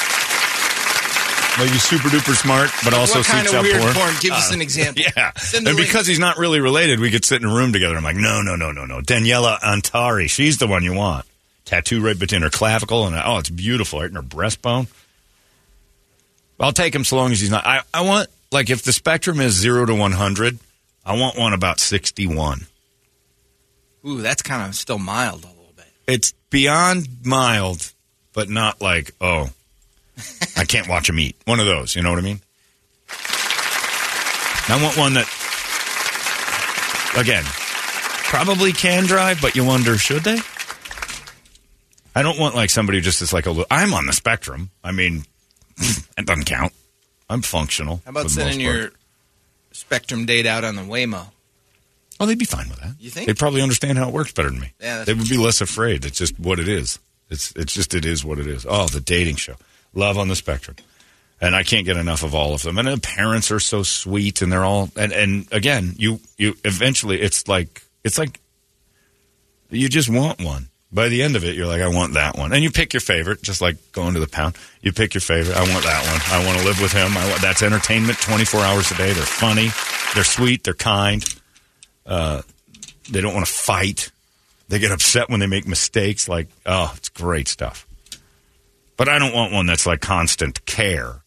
[1.58, 3.94] Like he's super duper smart, but also what kind seeks of out weird porn.
[3.94, 4.14] porn?
[4.20, 5.02] Give us uh, an example.
[5.16, 5.76] Yeah, and link.
[5.76, 7.96] because he's not really related, we could sit in a room together.
[7.96, 9.00] I'm like, no, no, no, no, no.
[9.00, 11.26] Daniela Antari, she's the one you want.
[11.68, 14.86] Tattoo right between her clavicle and oh, it's beautiful, right in her breastbone.
[16.58, 17.66] I'll take him so long as he's not.
[17.66, 20.58] I, I want like if the spectrum is zero to one hundred,
[21.04, 22.66] I want one about sixty one.
[24.06, 25.84] Ooh, that's kind of still mild a little bit.
[26.06, 27.92] It's beyond mild,
[28.32, 29.50] but not like oh,
[30.56, 31.36] I can't watch him eat.
[31.44, 32.40] One of those, you know what I mean?
[34.70, 35.28] I want one that,
[37.16, 37.44] again,
[38.24, 40.38] probably can drive, but you wonder should they?
[42.18, 43.52] I don't want like somebody who just is like a.
[43.52, 44.70] li- I'm on the spectrum.
[44.82, 45.24] I mean,
[45.78, 46.72] it doesn't count.
[47.30, 48.02] I'm functional.
[48.04, 48.90] How about for the most sending your
[49.70, 51.26] Spectrum date out on the Waymo?
[52.18, 52.96] Oh, they'd be fine with that.
[52.98, 53.28] You think?
[53.28, 54.72] they'd probably understand how it works better than me.
[54.80, 56.04] Yeah, they would be less afraid.
[56.04, 56.98] It's just what it is.
[57.30, 58.66] It's it's just it is what it is.
[58.68, 59.54] Oh, the dating show,
[59.94, 60.76] Love on the Spectrum,
[61.40, 62.78] and I can't get enough of all of them.
[62.78, 67.20] And the parents are so sweet, and they're all and and again, you you eventually
[67.20, 68.40] it's like it's like
[69.70, 70.68] you just want one.
[70.90, 73.00] By the end of it, you're like, I want that one, and you pick your
[73.00, 74.56] favorite, just like going to the pound.
[74.80, 75.54] You pick your favorite.
[75.54, 76.40] I want that one.
[76.40, 77.14] I want to live with him.
[77.14, 79.12] Want, that's entertainment, 24 hours a day.
[79.12, 79.68] They're funny.
[80.14, 80.64] They're sweet.
[80.64, 81.22] They're kind.
[82.06, 82.40] Uh,
[83.10, 84.10] they don't want to fight.
[84.68, 86.26] They get upset when they make mistakes.
[86.26, 87.86] Like, oh, it's great stuff.
[88.96, 91.22] But I don't want one that's like constant care.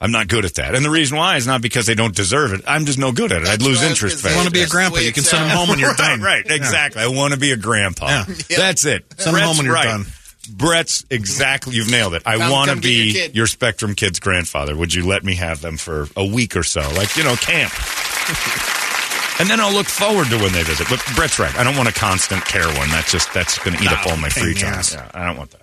[0.00, 0.74] I'm not good at that.
[0.74, 2.62] And the reason why is not because they don't deserve it.
[2.66, 3.48] I'm just no good at it.
[3.48, 4.22] I'd lose what I was interest.
[4.22, 4.98] gonna in Want to be a grandpa?
[5.00, 6.20] You can send them home when you're right, done.
[6.22, 7.02] right, exactly.
[7.02, 8.06] I want to be a grandpa.
[8.08, 8.56] Yeah.
[8.56, 9.04] That's it.
[9.18, 9.84] Send them home when you're right.
[9.84, 10.06] done.
[10.50, 11.74] Brett's exactly.
[11.76, 12.22] You've nailed it.
[12.24, 14.74] I want to come get your be your Spectrum Kids grandfather.
[14.74, 17.72] Would you let me have them for a week or so, like you know, camp?
[19.38, 20.88] and then I'll look forward to when they visit.
[20.88, 21.54] But Brett's right.
[21.56, 22.88] I don't want a constant care one.
[22.88, 24.82] That's just that's going to eat up all my free time.
[24.90, 25.62] Yeah, I don't want that.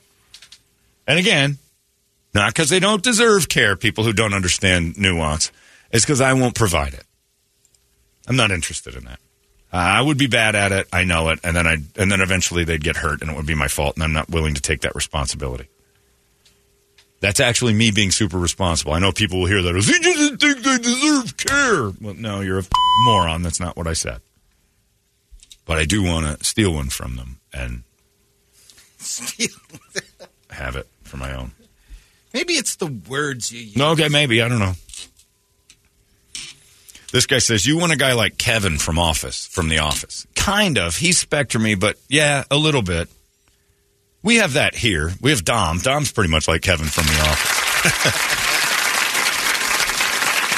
[1.07, 1.57] And again,
[2.37, 3.75] not because they don't deserve care.
[3.75, 5.51] People who don't understand nuance.
[5.91, 7.03] It's because I won't provide it.
[8.27, 9.19] I'm not interested in that.
[9.73, 10.87] Uh, I would be bad at it.
[10.93, 13.47] I know it, and then I and then eventually they'd get hurt, and it would
[13.47, 15.67] be my fault, and I'm not willing to take that responsibility.
[17.19, 18.93] That's actually me being super responsible.
[18.93, 21.91] I know people will hear that as he doesn't think they deserve care.
[21.99, 22.63] Well, no, you're a
[23.03, 23.41] moron.
[23.41, 24.21] That's not what I said.
[25.65, 27.81] But I do want to steal one from them and
[30.51, 31.53] have it for my own.
[32.37, 33.75] Maybe it's the words you use.
[33.75, 34.43] No, okay, maybe.
[34.43, 34.73] I don't know.
[37.11, 40.27] This guy says, You want a guy like Kevin from Office, from The Office.
[40.35, 40.95] Kind of.
[40.95, 43.09] He's Spectrumy, but yeah, a little bit.
[44.21, 45.13] We have that here.
[45.19, 45.79] We have Dom.
[45.79, 47.57] Dom's pretty much like Kevin from The Office.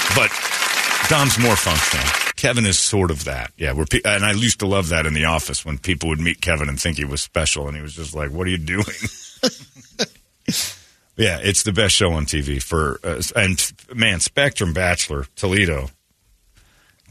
[0.18, 0.30] but
[1.10, 2.06] Dom's more functional.
[2.36, 3.54] Kevin is sort of that.
[3.56, 6.20] Yeah, we're pe- and I used to love that in The Office when people would
[6.20, 8.58] meet Kevin and think he was special, and he was just like, What are you
[8.58, 8.84] doing?
[11.20, 15.90] Yeah, it's the best show on TV for uh, and man, Spectrum Bachelor Toledo.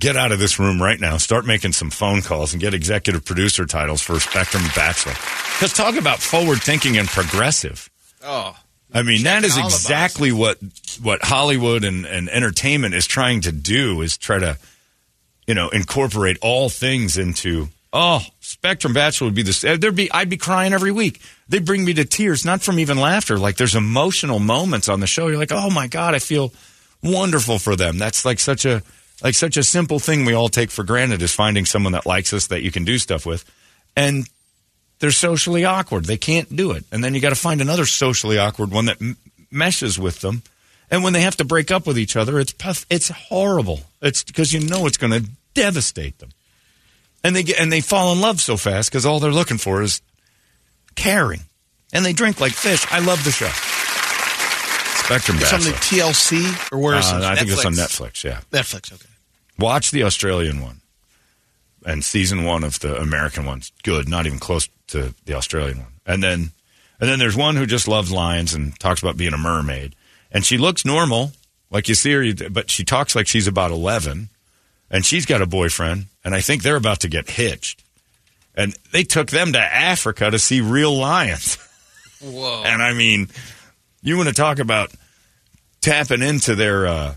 [0.01, 1.19] Get out of this room right now.
[1.19, 5.13] Start making some phone calls and get executive producer titles for Spectrum Bachelor.
[5.13, 7.91] Because talk about forward thinking and progressive.
[8.23, 8.57] Oh,
[8.95, 10.57] I mean, that is exactly what
[11.03, 14.57] what Hollywood and, and entertainment is trying to do is try to,
[15.47, 17.69] you know, incorporate all things into.
[17.93, 19.63] Oh, Spectrum Bachelor would be this.
[19.63, 21.21] There'd be I'd be crying every week.
[21.49, 23.39] They bring me to tears, not from even laughter.
[23.39, 25.29] Like there's emotional moments on the show.
[25.29, 26.53] You're like, oh my god, I feel
[27.03, 27.99] wonderful for them.
[27.99, 28.83] That's like such a
[29.23, 32.33] like such a simple thing we all take for granted is finding someone that likes
[32.33, 33.45] us that you can do stuff with,
[33.97, 34.29] and
[34.99, 36.05] they're socially awkward.
[36.05, 36.85] They can't do it.
[36.93, 39.17] And then you got to find another socially awkward one that m-
[39.51, 40.43] meshes with them.
[40.91, 43.81] And when they have to break up with each other, it's puff, it's horrible.
[44.01, 46.31] It's because you know it's going to devastate them.
[47.25, 49.83] And they get and they fall in love so fast because all they're looking for
[49.83, 50.01] is
[50.95, 51.41] caring.
[51.93, 52.87] And they drink like fish.
[52.91, 53.49] I love the show.
[55.05, 57.25] Spectrum It's on the TLC or where is Uh, it?
[57.25, 58.13] I think it's on Netflix.
[58.13, 58.25] Netflix.
[58.25, 58.41] Yeah.
[58.53, 58.93] Netflix.
[58.93, 59.07] Okay.
[59.59, 60.81] Watch the Australian one.
[61.87, 65.93] And season one of the American one's good, not even close to the Australian one.
[66.05, 66.53] And then
[67.01, 69.95] and then there's one who just loves lions and talks about being a mermaid.
[70.31, 71.33] And she looks normal,
[71.71, 74.29] like you see her, but she talks like she's about 11.
[74.91, 77.85] And she's got a boyfriend, and I think they're about to get hitched.
[78.55, 81.57] And they took them to Africa to see real lions.
[82.23, 82.63] whoa.
[82.65, 83.29] And I mean,
[84.03, 84.91] you want to talk about
[85.81, 87.15] tapping into their uh,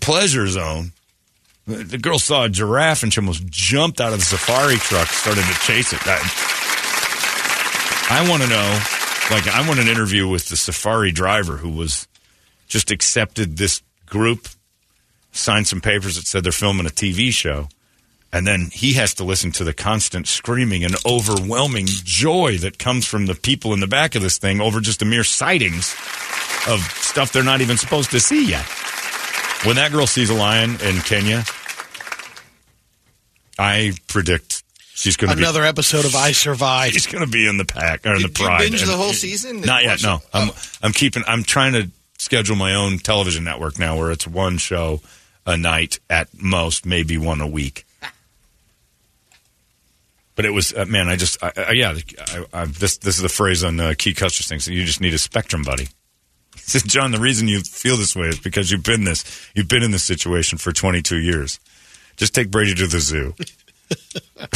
[0.00, 0.92] pleasure zone.
[1.66, 5.44] The girl saw a giraffe and she almost jumped out of the safari truck, started
[5.44, 6.00] to chase it.
[6.04, 6.20] I,
[8.10, 8.80] I want to know,
[9.30, 12.06] like, I want an interview with the safari driver who was
[12.68, 14.46] just accepted this group,
[15.34, 17.68] signed some papers that said they're filming a TV show.
[18.32, 23.06] And then he has to listen to the constant screaming and overwhelming joy that comes
[23.06, 25.92] from the people in the back of this thing over just the mere sightings
[26.68, 28.64] of stuff they're not even supposed to see yet.
[29.64, 31.44] When that girl sees a lion in Kenya,
[33.58, 34.62] I predict
[34.94, 36.94] she's going to be Another episode of I Survived.
[36.94, 38.58] she's going to be in the pack or in the Did you pride.
[38.70, 39.60] binge And- the whole season?
[39.60, 40.02] Not yet.
[40.02, 40.22] No, it?
[40.32, 40.56] I'm Oh.
[40.82, 41.22] I'm keeping.
[41.26, 45.00] I'm trying to schedule my own television network now, where it's one show
[45.46, 47.86] a night at most, maybe one a week.
[50.36, 51.08] But it was uh, man.
[51.08, 51.94] I just I, I, yeah.
[52.18, 54.58] I, I, this this is the phrase on uh, Key Custer's thing.
[54.58, 55.88] So you just need a spectrum buddy.
[56.54, 59.50] He says, John, the reason you feel this way is because you've been this.
[59.54, 61.60] You've been in this situation for 22 years.
[62.16, 63.34] Just take Brady to the zoo.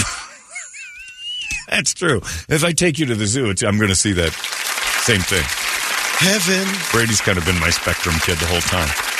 [1.68, 2.22] That's true.
[2.48, 4.32] If I take you to the zoo, it's, I'm going to see that
[5.02, 5.44] same thing.
[6.18, 6.66] Heaven.
[6.92, 9.17] Brady's kind of been my spectrum kid the whole time.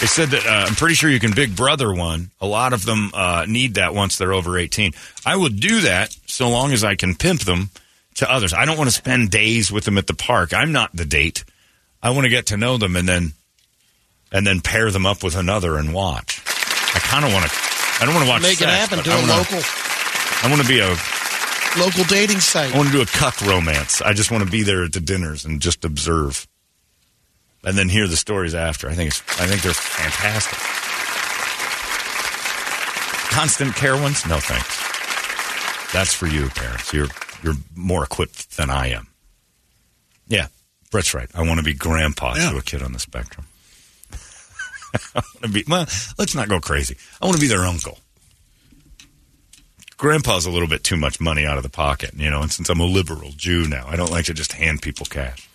[0.00, 2.30] They said that uh, I'm pretty sure you can Big Brother one.
[2.40, 4.92] A lot of them uh, need that once they're over 18.
[5.24, 7.70] I would do that so long as I can pimp them
[8.16, 8.52] to others.
[8.52, 10.52] I don't want to spend days with them at the park.
[10.52, 11.44] I'm not the date.
[12.02, 13.32] I want to get to know them and then
[14.30, 16.42] and then pair them up with another and watch.
[16.94, 17.56] I kind of want to.
[18.00, 18.42] I don't want to watch.
[18.42, 18.98] Make it sex, happen.
[18.98, 19.60] but Do I a wanna- local
[20.42, 20.88] I want to be a
[21.80, 22.74] local dating site.
[22.74, 24.02] I want to do a cuck romance.
[24.02, 26.46] I just want to be there at the dinners and just observe,
[27.64, 28.88] and then hear the stories after.
[28.88, 29.20] I think it's.
[29.40, 30.58] I think they're fantastic.
[33.30, 35.92] constant care ones, no thanks.
[35.92, 36.92] That's for you, parents.
[36.92, 37.08] You're
[37.42, 39.08] you're more equipped than I am.
[40.28, 40.46] Yeah,
[40.90, 41.28] Brett's right.
[41.34, 42.50] I want to be grandpa Yeah.
[42.50, 43.46] to a kid on the spectrum.
[45.14, 45.64] I want to be.
[45.68, 45.86] Well,
[46.18, 46.96] let's not go crazy.
[47.20, 47.98] I want to be their uncle.
[49.96, 52.42] Grandpa's a little bit too much money out of the pocket, you know.
[52.42, 55.48] And since I'm a liberal Jew now, I don't like to just hand people cash.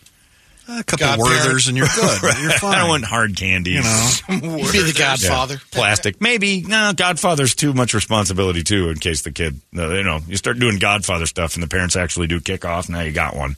[0.70, 1.42] A couple Godparent.
[1.42, 2.22] Werthers and you're good.
[2.42, 2.76] You're fine.
[2.76, 3.72] I don't want hard candy.
[3.72, 4.10] You know.
[4.30, 5.56] You'd be the godfather.
[5.56, 6.22] Yeah, plastic.
[6.22, 6.94] Maybe no.
[6.96, 8.90] Godfather's too much responsibility too.
[8.90, 11.96] In case the kid, uh, you know, you start doing Godfather stuff, and the parents
[11.96, 12.88] actually do kick off.
[12.88, 13.56] Now you got one.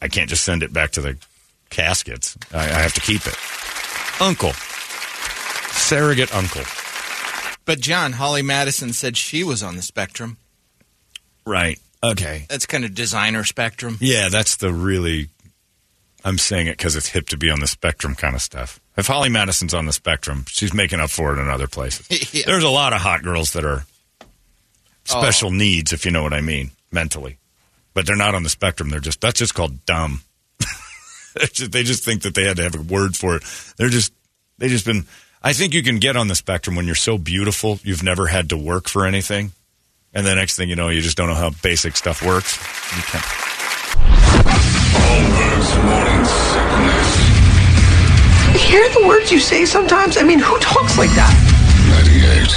[0.00, 1.18] I can't just send it back to the
[1.70, 2.38] caskets.
[2.52, 3.36] I, I have to keep it.
[4.20, 4.52] Uncle,
[5.72, 6.62] surrogate uncle.
[7.64, 10.36] But John, Holly Madison said she was on the spectrum.
[11.44, 11.78] Right.
[12.02, 12.46] Okay.
[12.48, 13.98] That's kind of designer spectrum.
[14.00, 15.28] Yeah, that's the really.
[16.24, 18.80] I'm saying it because it's hip to be on the spectrum kind of stuff.
[18.96, 22.06] If Holly Madison's on the spectrum, she's making up for it in other places.
[22.32, 22.44] Yeah.
[22.46, 23.84] There's a lot of hot girls that are
[25.04, 25.52] special oh.
[25.52, 27.38] needs, if you know what I mean, mentally,
[27.94, 28.88] but they're not on the spectrum.
[28.88, 30.22] They're just that's just called dumb.
[31.52, 33.42] Just- they just think that they had to have a word for it.
[33.78, 34.12] They're just
[34.58, 35.06] they just been.
[35.42, 38.50] I think you can get on the spectrum when you're so beautiful, you've never had
[38.50, 39.52] to work for anything,
[40.12, 42.58] and the next thing you know, you just don't know how basic stuff works.
[42.96, 44.71] You can't.
[45.12, 47.10] Holmberg's morning sickness.
[48.70, 50.16] Hear the words you say sometimes?
[50.16, 51.34] I mean, who talks like that?
[52.08, 52.48] 98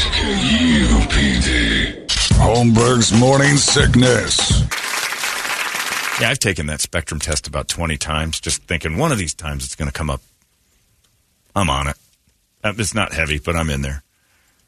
[1.12, 2.06] KUPD.
[2.38, 4.62] Holmberg's morning sickness.
[6.22, 9.66] Yeah, I've taken that spectrum test about 20 times, just thinking one of these times
[9.66, 10.22] it's going to come up.
[11.56, 11.98] I'm on it.
[12.64, 14.02] Uh, It's not heavy, but I'm in there.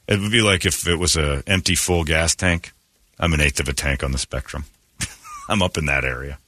[0.08, 2.72] It would be like if it was a empty full gas tank.
[3.18, 4.64] I'm an eighth of a tank on the spectrum.
[5.48, 6.38] I'm up in that area.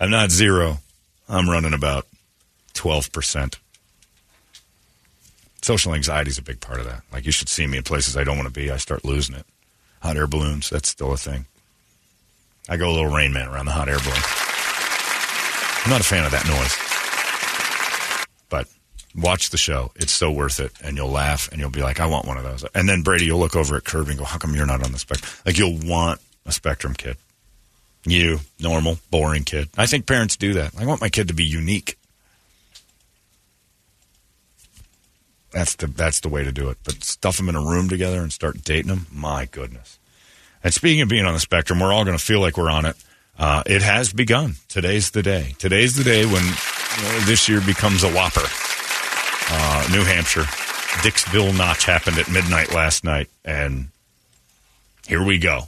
[0.00, 0.78] I'm not zero.
[1.28, 2.06] I'm running about
[2.74, 3.58] 12%.
[5.62, 7.02] Social anxiety is a big part of that.
[7.12, 8.70] Like you should see me in places I don't want to be.
[8.70, 9.46] I start losing it.
[10.02, 11.46] Hot air balloons, that's still a thing.
[12.68, 14.22] I go a little Rain Man around the hot air balloon.
[15.84, 16.76] I'm not a fan of that noise.
[18.48, 18.68] But
[19.14, 19.92] watch the show.
[19.96, 20.72] It's so worth it.
[20.82, 22.64] And you'll laugh and you'll be like, I want one of those.
[22.74, 24.92] And then Brady, you'll look over at Kirby and go, How come you're not on
[24.92, 25.30] the spectrum?
[25.44, 27.16] Like you'll want a spectrum kid.
[28.06, 29.70] You, normal, boring kid.
[29.78, 30.72] I think parents do that.
[30.78, 31.98] I want my kid to be unique.
[35.52, 36.78] That's the that's the way to do it.
[36.84, 39.06] But stuff them in a room together and start dating them.
[39.12, 39.98] My goodness.
[40.62, 42.86] And speaking of being on the spectrum, we're all going to feel like we're on
[42.86, 42.96] it.
[43.38, 44.54] Uh, it has begun.
[44.68, 45.54] Today's the day.
[45.58, 48.46] Today's the day when you know, this year becomes a whopper.
[49.50, 50.44] Uh, New Hampshire,
[51.02, 53.88] Dixville Notch happened at midnight last night, and
[55.06, 55.64] here we go.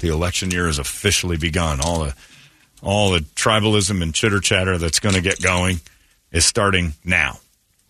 [0.00, 1.80] The election year has officially begun.
[1.80, 2.14] All the
[2.82, 5.80] all the tribalism and chitter chatter that's going to get going
[6.32, 7.38] is starting now.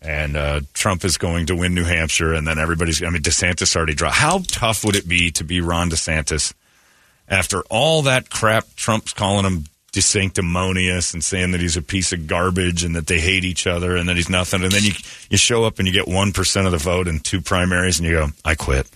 [0.02, 3.02] And uh, Trump is going to win New Hampshire, and then everybody's.
[3.02, 4.16] I mean, DeSantis already dropped.
[4.16, 6.54] How tough would it be to be Ron DeSantis
[7.28, 8.64] after all that crap?
[8.76, 13.18] Trump's calling him desanctimonious and saying that he's a piece of garbage and that they
[13.18, 14.62] hate each other and that he's nothing.
[14.62, 14.92] And then you
[15.28, 18.08] you show up and you get one percent of the vote in two primaries, and
[18.08, 18.88] you go, "I quit,"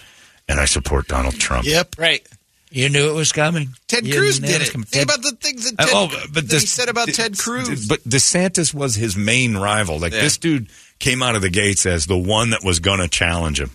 [0.48, 1.66] and I support Donald Trump.
[1.66, 1.96] Yep.
[1.98, 2.27] Right.
[2.74, 3.68] You knew it was coming.
[3.87, 4.72] Ted You Cruz did was it.
[4.72, 4.87] coming.
[4.87, 7.06] Think Ted- about the things that Uh, Ted, oh, but that this, he said about
[7.08, 7.87] Ted this- Cruz.
[7.87, 9.98] But DeSantis was his main rival.
[10.00, 10.22] Like Yeah.
[10.22, 10.66] this dude
[10.98, 13.70] came out of the gates as the one that was going to challenge him,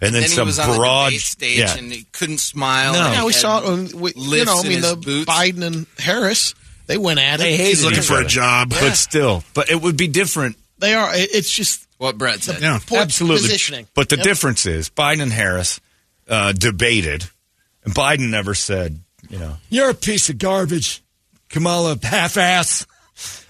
[0.00, 1.74] and then, then he was on broad the debate stage yeah.
[1.76, 2.92] and he couldn't smile.
[2.92, 3.00] No.
[3.00, 3.64] and he Yeah, we saw it.
[3.92, 5.28] When we, you know, I mean, the boots.
[5.30, 6.54] Biden and Harris,
[6.86, 7.56] they went at They it.
[7.56, 8.28] hated He's looking each for a other.
[8.28, 8.70] job.
[8.70, 10.56] but still, but it would be different.
[10.78, 11.10] They are.
[11.12, 12.60] It's just what Brett said.
[12.62, 12.78] Yeah.
[12.92, 13.88] Absolutely, positioning.
[13.94, 14.24] But the Yep.
[14.24, 15.80] difference is Biden and Harris
[16.28, 17.28] uh, debated,
[17.84, 21.02] and Biden never said, you know, you're a piece of garbage,
[21.48, 22.86] Kamala, half-ass.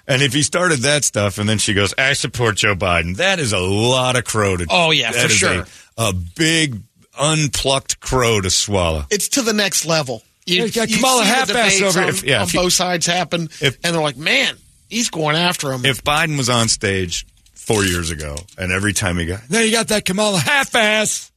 [0.06, 3.40] And if he started that stuff, and then she goes, "I support Joe Biden," that
[3.40, 4.66] is a lot of crow to.
[4.68, 5.64] Oh, yeah, for sure.
[5.96, 6.82] A, a big
[7.18, 9.06] unplucked crow to swallow.
[9.10, 10.22] It's to the next level.
[10.44, 13.48] You, Yeah, you Kamala half-ass over- on, if- yeah, on if you- both sides happen,
[13.60, 14.56] if- and they're like, "Man,
[14.90, 19.16] he's going after him." If Biden was on stage four years ago, and every time
[19.18, 21.30] he got, now you got that Kamala half-ass.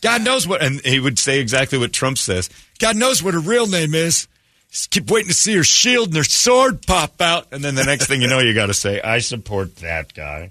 [0.00, 2.50] God knows what, and he would say exactly what Trump says.
[2.78, 4.28] God knows what her real name is.
[4.70, 7.84] Just keep waiting to see her shield and her sword pop out, and then the
[7.84, 10.50] next thing you know, you got to say, "I support that guy."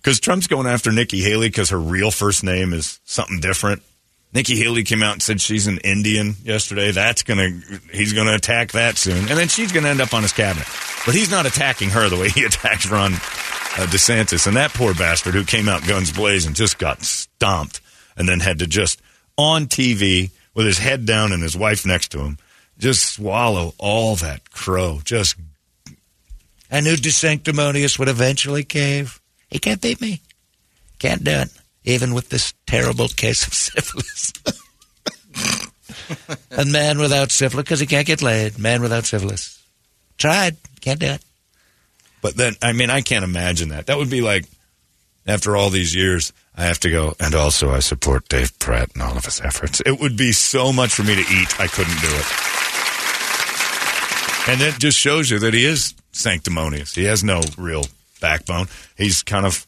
[0.00, 3.82] Because Trump's going after Nikki Haley because her real first name is something different.
[4.32, 6.90] Nikki Haley came out and said she's an Indian yesterday.
[6.90, 7.50] That's gonna
[7.92, 10.66] he's gonna attack that soon, and then she's gonna end up on his cabinet.
[11.04, 14.94] But he's not attacking her the way he attacked Ron uh, DeSantis, and that poor
[14.94, 17.80] bastard who came out guns blazing just got stomped,
[18.16, 19.02] and then had to just
[19.36, 22.38] on TV with his head down and his wife next to him,
[22.78, 25.00] just swallow all that crow.
[25.04, 25.36] Just
[26.70, 29.20] I knew DeSanctimonious would eventually cave.
[29.50, 30.22] He can't beat me.
[30.98, 31.50] Can't do it.
[31.84, 34.32] Even with this terrible case of syphilis.
[36.50, 38.58] a man without syphilis because he can't get laid.
[38.58, 39.62] Man without syphilis.
[40.18, 41.22] Tried, can't do it.
[42.20, 43.86] But then, I mean, I can't imagine that.
[43.86, 44.46] That would be like,
[45.26, 49.02] after all these years, I have to go, and also I support Dave Pratt and
[49.02, 49.80] all of his efforts.
[49.84, 52.26] It would be so much for me to eat, I couldn't do it.
[54.48, 56.94] And that just shows you that he is sanctimonious.
[56.94, 57.84] He has no real
[58.20, 58.66] backbone.
[58.96, 59.66] He's kind of,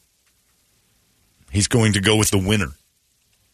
[1.55, 2.71] he's going to go with the winner.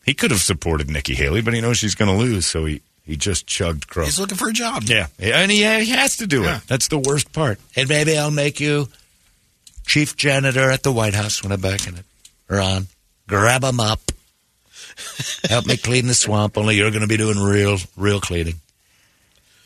[0.06, 2.82] He could have supported Nikki Haley, but he knows she's going to lose, so he,
[3.04, 4.04] he just chugged Crow.
[4.06, 4.84] He's looking for a job.
[4.84, 6.58] Yeah, and he, he has to do Yeah.
[6.58, 6.64] it.
[6.68, 7.60] That's the worst part.
[7.76, 8.88] And maybe I'll make you
[9.86, 12.06] chief janitor at the White House when I'm back in it.
[12.50, 12.88] Ron,
[13.28, 14.00] grab a mop.
[15.48, 18.56] Help me clean the swamp, only you're going to be doing real, real cleaning.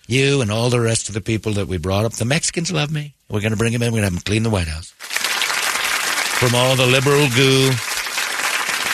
[0.08, 2.92] You and all the rest of the people that we brought up, the Mexicans love
[2.92, 3.16] me.
[3.30, 3.88] We're going to bring them in.
[3.92, 4.92] We're going to have them clean the White House.
[5.00, 7.72] From all the liberal goo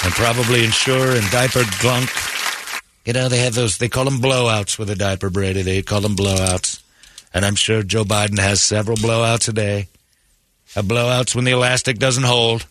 [0.03, 2.09] and probably insure and diaper glunk.
[3.05, 5.61] You know, they have those, they call them blowouts with a diaper, Brady.
[5.61, 6.81] They call them blowouts.
[7.33, 9.87] And I'm sure Joe Biden has several blowouts a day.
[10.75, 12.65] A blowouts when the elastic doesn't hold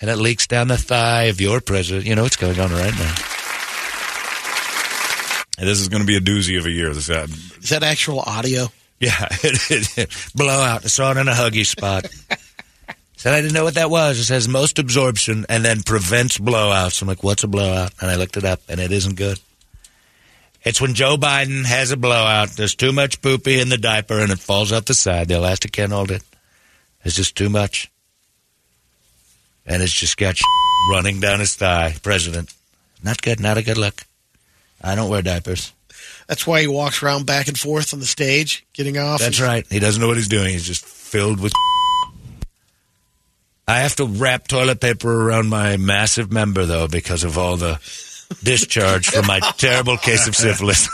[0.00, 2.06] and it leaks down the thigh of your president.
[2.06, 3.14] You know what's going on right now.
[5.58, 6.94] And this is going to be a doozy of a year.
[6.94, 7.26] This, uh,
[7.60, 8.68] Is that actual audio?
[9.00, 10.84] yeah, it, it, Blowout.
[10.84, 12.06] I saw it in a huggy spot.
[13.18, 14.20] Said I didn't know what that was.
[14.20, 17.02] It says most absorption and then prevents blowouts.
[17.02, 17.92] I'm like, what's a blowout?
[18.00, 19.40] And I looked it up, and it isn't good.
[20.62, 22.50] It's when Joe Biden has a blowout.
[22.50, 25.26] There's too much poopy in the diaper, and it falls out the side.
[25.26, 26.22] The elastic can't hold it.
[27.04, 27.90] It's just too much,
[29.66, 30.36] and it's just got
[30.92, 31.96] running down his thigh.
[32.00, 32.54] President,
[33.02, 33.40] not good.
[33.40, 34.02] Not a good look.
[34.80, 35.72] I don't wear diapers.
[36.28, 39.18] That's why he walks around back and forth on the stage, getting off.
[39.18, 39.66] That's right.
[39.68, 40.52] He doesn't know what he's doing.
[40.52, 41.52] He's just filled with.
[43.68, 47.78] I have to wrap toilet paper around my massive member, though, because of all the
[48.42, 50.88] discharge from my terrible case of syphilis.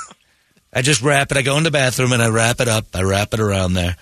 [0.72, 1.36] I just wrap it.
[1.36, 2.86] I go in the bathroom and I wrap it up.
[2.92, 3.96] I wrap it around there.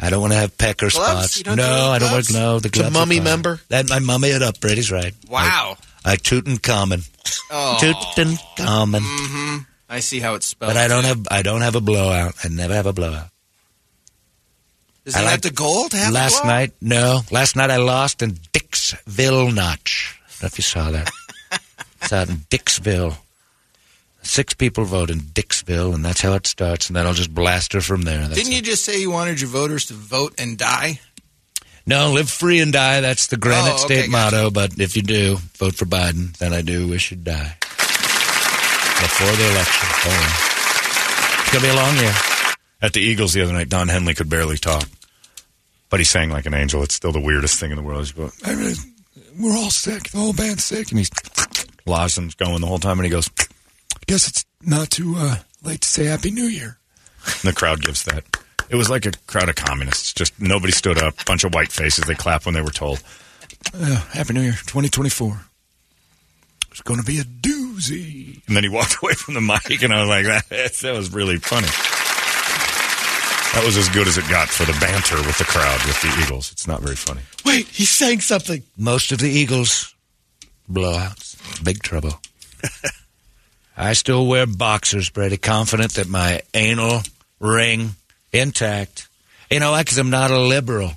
[0.00, 1.46] I don't want to have pecker spots.
[1.46, 1.52] No,
[1.90, 2.58] I don't want no.
[2.58, 3.60] The gloves mummy member?
[3.68, 4.58] That my mummy it up.
[4.58, 5.14] Brady's right.
[5.30, 5.76] Wow.
[6.04, 7.08] I Tutankhamun.
[7.52, 7.78] Oh.
[7.80, 8.98] Tutankhamun.
[8.98, 9.56] Mm-hmm.
[9.88, 10.70] I see how it's spelled.
[10.70, 11.28] But I don't have.
[11.30, 12.34] I don't have a blowout.
[12.42, 13.28] I never have a blowout.
[15.14, 17.22] I like- have the goal to have last night, no.
[17.30, 20.14] Last night I lost in Dixville Notch.
[20.20, 21.10] I don't know if you saw that.
[22.00, 23.16] it's out in Dixville.
[24.22, 26.86] Six people vote in Dixville, and that's how it starts.
[26.86, 28.20] And then I'll just blast her from there.
[28.20, 31.00] That's Didn't you just say you wanted your voters to vote and die?
[31.84, 33.00] No, live free and die.
[33.00, 34.52] That's the Granite Oh, okay, State motto.
[34.52, 39.50] But if you do vote for Biden, then I do wish you'd die before the
[39.50, 39.88] election.
[39.90, 41.42] Oh, yeah.
[41.42, 42.14] It's gonna be a long year.
[42.82, 44.88] At the Eagles the other night, Don Henley could barely talk,
[45.88, 46.82] but he sang like an angel.
[46.82, 48.12] It's still the weirdest thing in the world.
[48.14, 48.74] Going, I mean,
[49.38, 50.10] "We're all sick.
[50.10, 51.10] The whole band's sick," and he's
[51.86, 55.80] Lawson's going the whole time, and he goes, "I guess it's not too uh, late
[55.82, 56.78] to say Happy New Year."
[57.24, 58.24] And the crowd gives that.
[58.68, 60.12] It was like a crowd of communists.
[60.12, 61.24] Just nobody stood up.
[61.24, 62.04] Bunch of white faces.
[62.04, 63.02] They clap when they were told.
[63.74, 65.40] Uh, Happy New Year, 2024.
[66.70, 68.40] It's going to be a doozy.
[68.46, 71.12] And then he walked away from the mic, and I was like, that, that was
[71.12, 71.68] really funny.
[73.54, 76.24] That was as good as it got for the banter with the crowd with the
[76.24, 76.52] Eagles.
[76.52, 77.20] It's not very funny.
[77.44, 78.62] Wait, he's saying something.
[78.78, 79.94] Most of the Eagles
[80.70, 81.62] blowouts.
[81.62, 82.14] Big trouble.
[83.76, 87.00] I still wear boxers, Brady, confident that my anal
[87.40, 87.90] ring
[88.32, 89.08] intact.
[89.50, 89.82] You know why?
[89.82, 90.92] Because I'm not a liberal.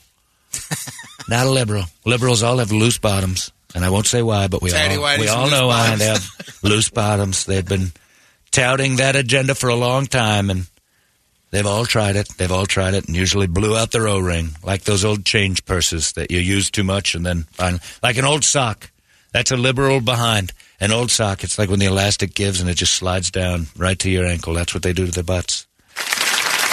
[1.29, 1.83] not a liberal.
[2.05, 5.19] Liberals all have loose bottoms, and I won't say why, but we Tidy all whities
[5.19, 6.25] we all loose know why they have
[6.63, 7.45] loose bottoms.
[7.45, 7.91] They've been
[8.51, 10.67] touting that agenda for a long time, and
[11.51, 12.29] they've all tried it.
[12.37, 16.11] They've all tried it, and usually blew out their O-ring, like those old change purses
[16.13, 18.91] that you use too much, and then find, like an old sock.
[19.31, 20.53] That's a liberal behind.
[20.79, 21.43] An old sock.
[21.43, 24.53] It's like when the elastic gives and it just slides down right to your ankle.
[24.53, 25.67] That's what they do to their butts.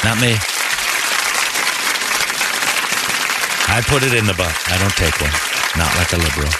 [0.04, 0.34] Not me.
[3.68, 4.54] I put it in the butt.
[4.68, 5.30] I don't take one.
[5.76, 6.52] Not like a liberal.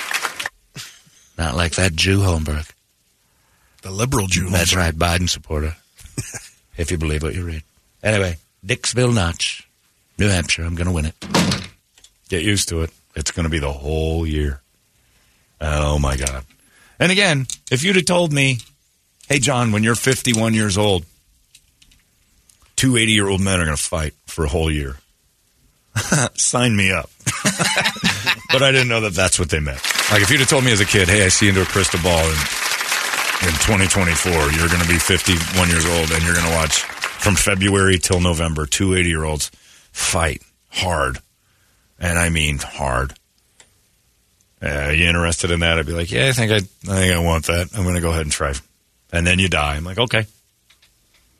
[1.36, 2.70] Not like that Jew Holmberg.
[3.82, 4.48] The liberal Jew.
[4.48, 5.76] That's right, Biden supporter.
[6.76, 7.62] if you believe what you read.
[8.03, 9.68] Anyway, Dixville Notch,
[10.18, 10.64] New Hampshire.
[10.64, 11.14] I'm going to win it.
[12.28, 12.90] Get used to it.
[13.14, 14.61] It's going to be the whole year.
[15.61, 16.44] Oh my God.
[16.98, 18.59] And again, if you'd have told me,
[19.28, 21.05] hey, John, when you're 51 years old,
[22.76, 24.96] two 80 year old men are going to fight for a whole year,
[26.34, 27.11] sign me up.
[28.50, 29.82] but I didn't know that that's what they meant.
[30.11, 32.00] Like if you'd have told me as a kid, hey, I see into a crystal
[32.03, 32.38] ball and
[33.42, 36.84] in 2024, you're going to be 51 years old and you're going to watch
[37.23, 39.51] from February till November two 80 year olds
[39.93, 41.18] fight hard.
[41.99, 43.14] And I mean hard.
[44.61, 45.79] Uh, you interested in that?
[45.79, 47.68] I'd be like, yeah, I think I, I think I want that.
[47.77, 48.55] I'm going to go ahead and try.
[49.12, 49.77] And then you die.
[49.77, 50.27] I'm like, okay.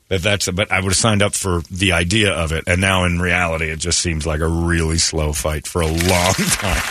[0.09, 3.05] But that's, but I would have signed up for the idea of it, and now
[3.05, 5.95] in reality, it just seems like a really slow fight for a long
[6.33, 6.83] time.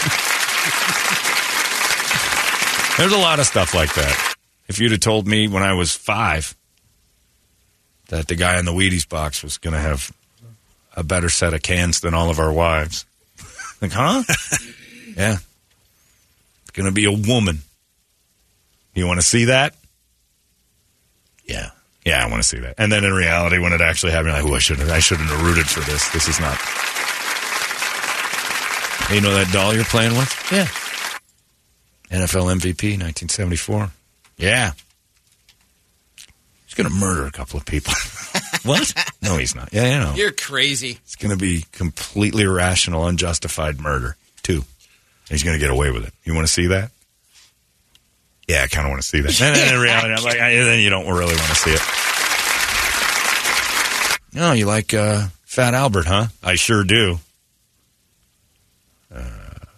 [2.98, 4.34] There's a lot of stuff like that.
[4.66, 6.56] If you'd have told me when I was five
[8.12, 10.12] that the guy in the Wheaties box was going to have
[10.94, 13.06] a better set of cans than all of our wives,
[13.80, 14.22] like, huh?
[15.16, 15.38] yeah,
[16.60, 17.60] it's going to be a woman.
[18.94, 19.74] You want to see that?
[21.46, 21.70] Yeah.
[22.04, 22.74] Yeah, I want to see that.
[22.76, 25.42] And then in reality, when it actually happened, like, oh, I shouldn't, I shouldn't have
[25.42, 26.10] rooted for this.
[26.10, 26.58] This is not.
[29.08, 30.28] Hey, you know that doll you're playing with?
[30.52, 30.66] Yeah.
[32.10, 33.90] NFL MVP, 1974.
[34.36, 34.72] Yeah.
[36.72, 37.92] He's going to murder a couple of people.
[38.62, 38.94] what?
[39.20, 39.74] No, he's not.
[39.74, 40.14] Yeah, you know.
[40.14, 40.92] You're crazy.
[41.04, 44.64] It's going to be completely irrational, unjustified murder, too.
[45.28, 46.14] He's going to get away with it.
[46.24, 46.90] You want to see that?
[48.48, 49.38] Yeah, I kind of want to see that.
[49.38, 51.80] And then in reality, I'm like, I, then you don't really want to see it.
[54.32, 56.28] No, you like uh, Fat Albert, huh?
[56.42, 57.18] I sure do.
[59.14, 59.28] Uh,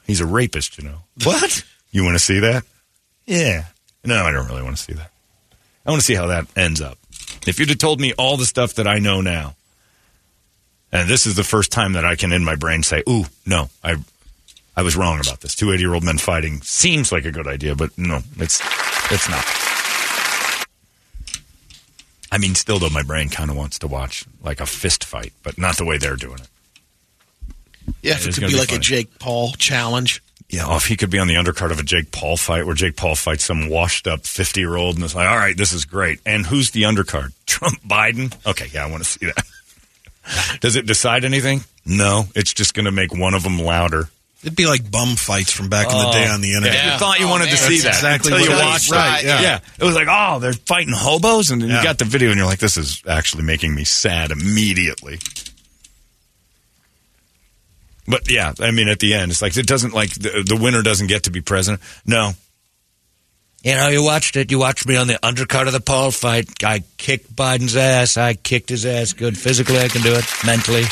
[0.07, 0.99] he's a rapist, you know.
[1.24, 1.64] What?
[1.90, 2.62] You want to see that?
[3.26, 3.64] Yeah.
[4.05, 5.11] No, I don't really want to see that.
[5.87, 6.99] I want to see how that ends up.
[7.47, 9.55] If you'd have told me all the stuff that I know now,
[10.91, 13.68] and this is the first time that I can in my brain say, "Ooh, no,
[13.82, 13.97] I,
[14.76, 17.97] I was wrong about this." Two eighty-year-old men fighting seems like a good idea, but
[17.99, 18.61] no, it's,
[19.11, 19.45] it's not.
[22.32, 25.32] I mean, still though, my brain kind of wants to watch like a fist fight,
[25.43, 26.49] but not the way they're doing it.
[28.03, 28.78] Yeah, if It's it could be be like a.
[28.78, 30.22] Jake Paul challenge.
[30.55, 32.76] Yeah, oh, if he could be on the undercard of a Jake Paul fight where
[32.76, 35.72] Jake Paul fights some washed up 50 year old and it's like, all right, this
[35.72, 36.20] is great.
[36.24, 37.32] And who's the undercard?
[37.46, 38.32] Trump Biden?
[38.46, 40.61] Okay, yeah, I want to see that.
[40.61, 41.62] Does it decide anything?
[41.84, 44.09] No, it's just going to make one of them louder.
[44.44, 46.84] It'd be like bum fights from back in the day on the oh, internet.
[46.92, 48.92] You thought you Oh, wanted to see That's that exactly until you it watched is.
[48.92, 48.94] it.
[48.94, 49.61] Right, yeah.
[49.80, 52.46] It was like, oh, they're fighting hobos, and then you got the video, and you're
[52.46, 55.18] like, this is actually making me sad immediately.
[58.07, 60.82] But yeah, I mean, at the end, it's like it doesn't like the, the winner
[60.82, 61.82] doesn't get to be president.
[62.05, 62.32] No,
[63.62, 64.50] You know, you watched it.
[64.50, 66.62] You watched me on the undercard of the Paul fight.
[66.62, 68.16] I kicked Biden's ass.
[68.18, 69.38] I kicked his ass good.
[69.38, 70.24] Physically, I can do it.
[70.44, 70.84] Mentally,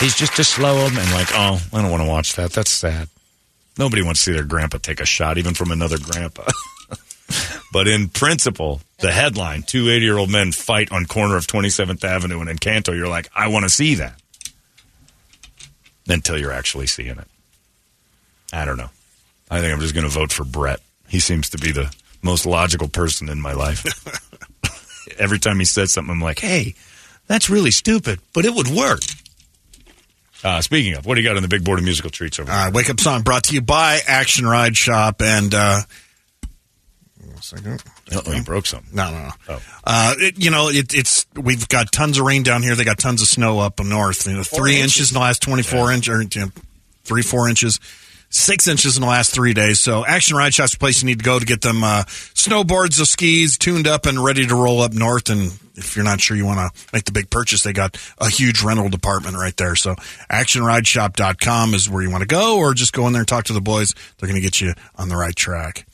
[0.00, 1.10] he's just a slow old man.
[1.14, 2.52] like, oh, I don't want to watch that.
[2.52, 3.08] That's sad.
[3.78, 6.44] Nobody wants to see their grandpa take a shot, even from another grandpa.
[7.72, 12.04] but in principle, the headline: two 80 year old men fight on corner of 27th
[12.04, 12.94] Avenue and Encanto.
[12.94, 14.20] You're like, I want to see that.
[16.08, 17.28] Until you're actually seeing it.
[18.52, 18.90] I don't know.
[19.50, 20.80] I think I'm just going to vote for Brett.
[21.08, 23.84] He seems to be the most logical person in my life.
[25.18, 26.74] Every time he says something, I'm like, hey,
[27.26, 29.00] that's really stupid, but it would work.
[30.44, 32.50] Uh, speaking of, what do you got on the big board of musical treats over
[32.50, 32.68] there?
[32.68, 35.20] Uh, Wake Up Song brought to you by Action Ride Shop.
[35.20, 35.80] And, uh,
[37.26, 37.82] one second.
[38.12, 38.94] oh, you broke something.
[38.94, 39.30] No, no, no.
[39.48, 39.62] Oh.
[39.84, 42.74] Uh, it, you know, it, it's we've got tons of rain down here.
[42.74, 44.26] They got tons of snow up north.
[44.26, 45.10] You know, three inches.
[45.10, 46.50] in the last twenty four inch or you know,
[47.04, 47.80] three four inches.
[48.30, 49.80] Six inches in the last three days.
[49.80, 52.02] So, Action Ride Shop's the place you need to go to get them uh,
[52.34, 55.30] snowboards, the skis tuned up and ready to roll up north.
[55.30, 58.28] And if you're not sure you want to make the big purchase, they got a
[58.28, 59.74] huge rental department right there.
[59.76, 59.94] So,
[60.30, 63.54] actionrideshop.com is where you want to go, or just go in there and talk to
[63.54, 63.94] the boys.
[64.18, 65.86] They're going to get you on the right track.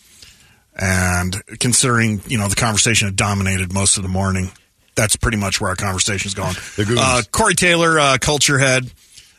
[0.77, 4.51] And considering, you know, the conversation had dominated most of the morning,
[4.97, 6.55] that's pretty much where our conversation's going.
[6.79, 8.91] Uh, Corey Taylor, uh, Culture Head,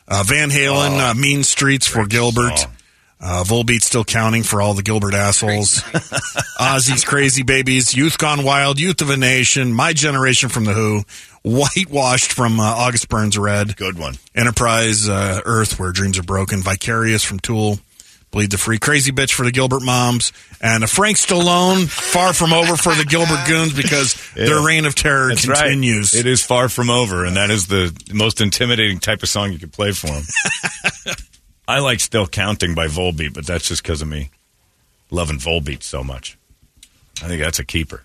[0.08, 2.58] uh, Van Halen, uh, Mean Streets for Gilbert.
[2.58, 2.72] song.
[3.18, 5.80] Uh, Volbeat still counting for all the Gilbert assholes.
[6.60, 11.02] Ozzy's Crazy Babies, Youth Gone Wild, Youth of a Nation, My Generation from The Who,
[11.42, 13.74] Whitewashed from uh, August Burns Red.
[13.76, 14.16] Good one.
[14.34, 17.78] Enterprise, uh, Earth, Where Dreams Are Broken, Vicarious from Tool,
[18.36, 20.30] Bleed the Freak, Crazy Bitch for the Gilbert Moms,
[20.60, 24.94] and a Frank Stallone, Far From Over for the Gilbert Goons because their reign of
[24.94, 26.12] terror That's continues.
[26.12, 26.20] right.
[26.20, 29.58] It is far from over, and that is the most intimidating type of song you
[29.58, 30.22] could play for them.
[31.66, 34.28] I like Still Counting by Volbeat, but that's just because of me
[35.10, 36.36] loving Volbeat so much.
[37.22, 38.04] I think that's a keeper.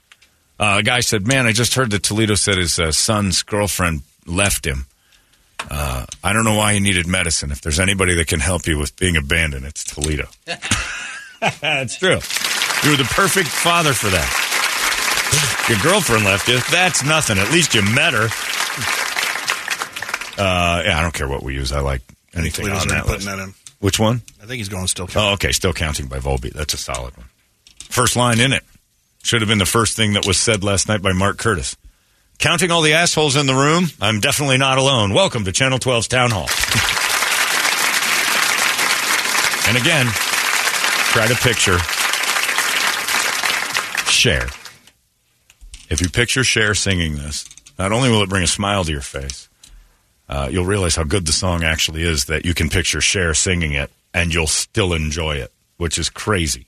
[0.57, 4.03] Uh, a guy said, Man, I just heard that Toledo said his uh, son's girlfriend
[4.25, 4.85] left him.
[5.69, 7.51] Uh, I don't know why he needed medicine.
[7.51, 10.27] If there's anybody that can help you with being abandoned, it's Toledo.
[11.61, 12.19] That's true.
[12.83, 15.67] You were the perfect father for that.
[15.69, 16.59] Your girlfriend left you.
[16.71, 17.37] That's nothing.
[17.37, 18.27] At least you met her.
[20.37, 21.71] Uh, yeah, I don't care what we use.
[21.71, 22.01] I like
[22.33, 23.27] anything Toledo's on that putting list.
[23.27, 23.53] that in.
[23.79, 24.21] Which one?
[24.41, 25.29] I think he's going still counting.
[25.29, 25.51] Oh, okay.
[25.51, 26.53] Still counting by Volbeat.
[26.53, 27.27] That's a solid one.
[27.89, 28.63] First line in it.
[29.23, 31.75] Should have been the first thing that was said last night by Mark Curtis.
[32.41, 35.13] Counting all the assholes in the room, I'm definitely not alone.
[35.13, 36.49] Welcome to Channel 12's Town Hall.
[39.69, 40.07] and again,
[41.11, 41.77] Try to picture
[44.09, 44.47] Cher.
[45.89, 47.43] If you picture Cher singing this,
[47.77, 49.49] not only will it bring a smile to your face,
[50.29, 53.73] uh, you'll realize how good the song actually is that you can picture Cher singing
[53.73, 56.65] it and you'll still enjoy it, which is crazy.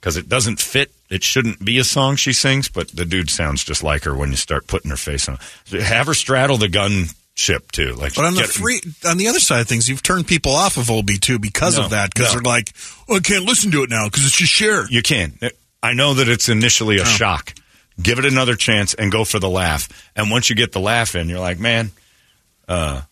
[0.00, 0.92] Because it doesn't fit.
[1.10, 4.30] It shouldn't be a song she sings, but the dude sounds just like her when
[4.30, 5.38] you start putting her face on.
[5.70, 7.94] Have her straddle the gun ship too.
[7.94, 10.76] Like, But on the free, on the other side of things, you've turned people off
[10.76, 12.12] of Volbeat too because No, of that.
[12.14, 12.40] Because no.
[12.40, 12.72] they're like,
[13.08, 14.86] oh, I can't listen to it now because it's just Cher.
[14.90, 15.38] You can.
[15.82, 17.54] I know that it's initially a shock.
[18.00, 19.88] Give it another chance and go for the laugh.
[20.14, 21.90] And once you get the laugh in, you're like, man,
[22.68, 23.02] uh,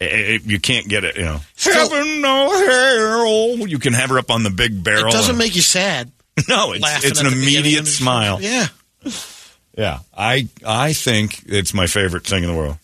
[0.00, 1.16] it, it- you can't get it.
[1.16, 3.68] You know, heaven no hell.
[3.68, 5.08] You can have her up on the big barrel.
[5.08, 6.10] It doesn't and- make you sad.
[6.48, 6.72] no.
[6.72, 8.40] It's, it's an immediate smile.
[8.40, 8.66] Yeah.
[9.76, 12.78] Yeah, I I think it's my favorite thing in the world.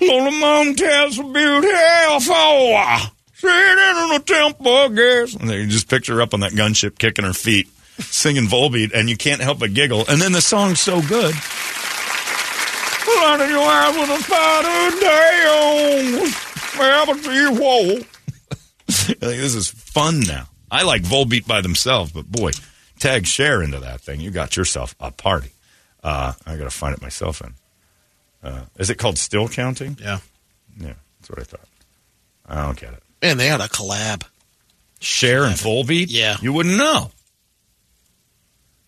[0.00, 3.12] Little Montez beautiful.
[3.34, 5.34] Sitting in the temple, I guess.
[5.34, 7.68] And then you just picture her up on that gunship kicking her feet,
[7.98, 10.04] singing Volbeat, and you can't help but giggle.
[10.08, 11.34] And then the song's so good.
[13.24, 16.32] Under your eyes with a fighter down.
[16.74, 17.14] Have a
[17.54, 17.98] whoa.
[18.88, 20.48] I think this is fun now.
[20.70, 22.52] I like Volbeat by themselves, but boy,
[22.98, 24.20] tag Cher into that thing.
[24.20, 25.50] You got yourself a party.
[26.02, 27.54] Uh, I got to find it myself in.
[28.42, 29.96] Uh, is it called Still Counting?
[30.00, 30.18] Yeah.
[30.80, 31.68] Yeah, that's what I thought.
[32.46, 33.02] I don't get it.
[33.22, 34.24] Man, they had a collab.
[35.00, 36.06] Cher and Volbeat?
[36.08, 36.36] Yeah.
[36.40, 37.10] You wouldn't know.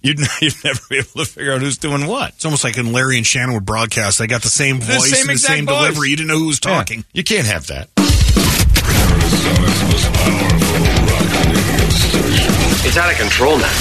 [0.04, 2.34] You'd, you'd never be able to figure out who's doing what.
[2.34, 4.18] It's almost like when Larry and Shannon would broadcast.
[4.18, 5.74] They got the same The voice same and the same voice.
[5.76, 6.10] delivery.
[6.10, 6.98] You didn't know who was talking.
[6.98, 7.88] Yeah, you can't have that.
[7.96, 12.52] Arizona's most powerful rock radio station.
[12.86, 13.72] It's out of control now.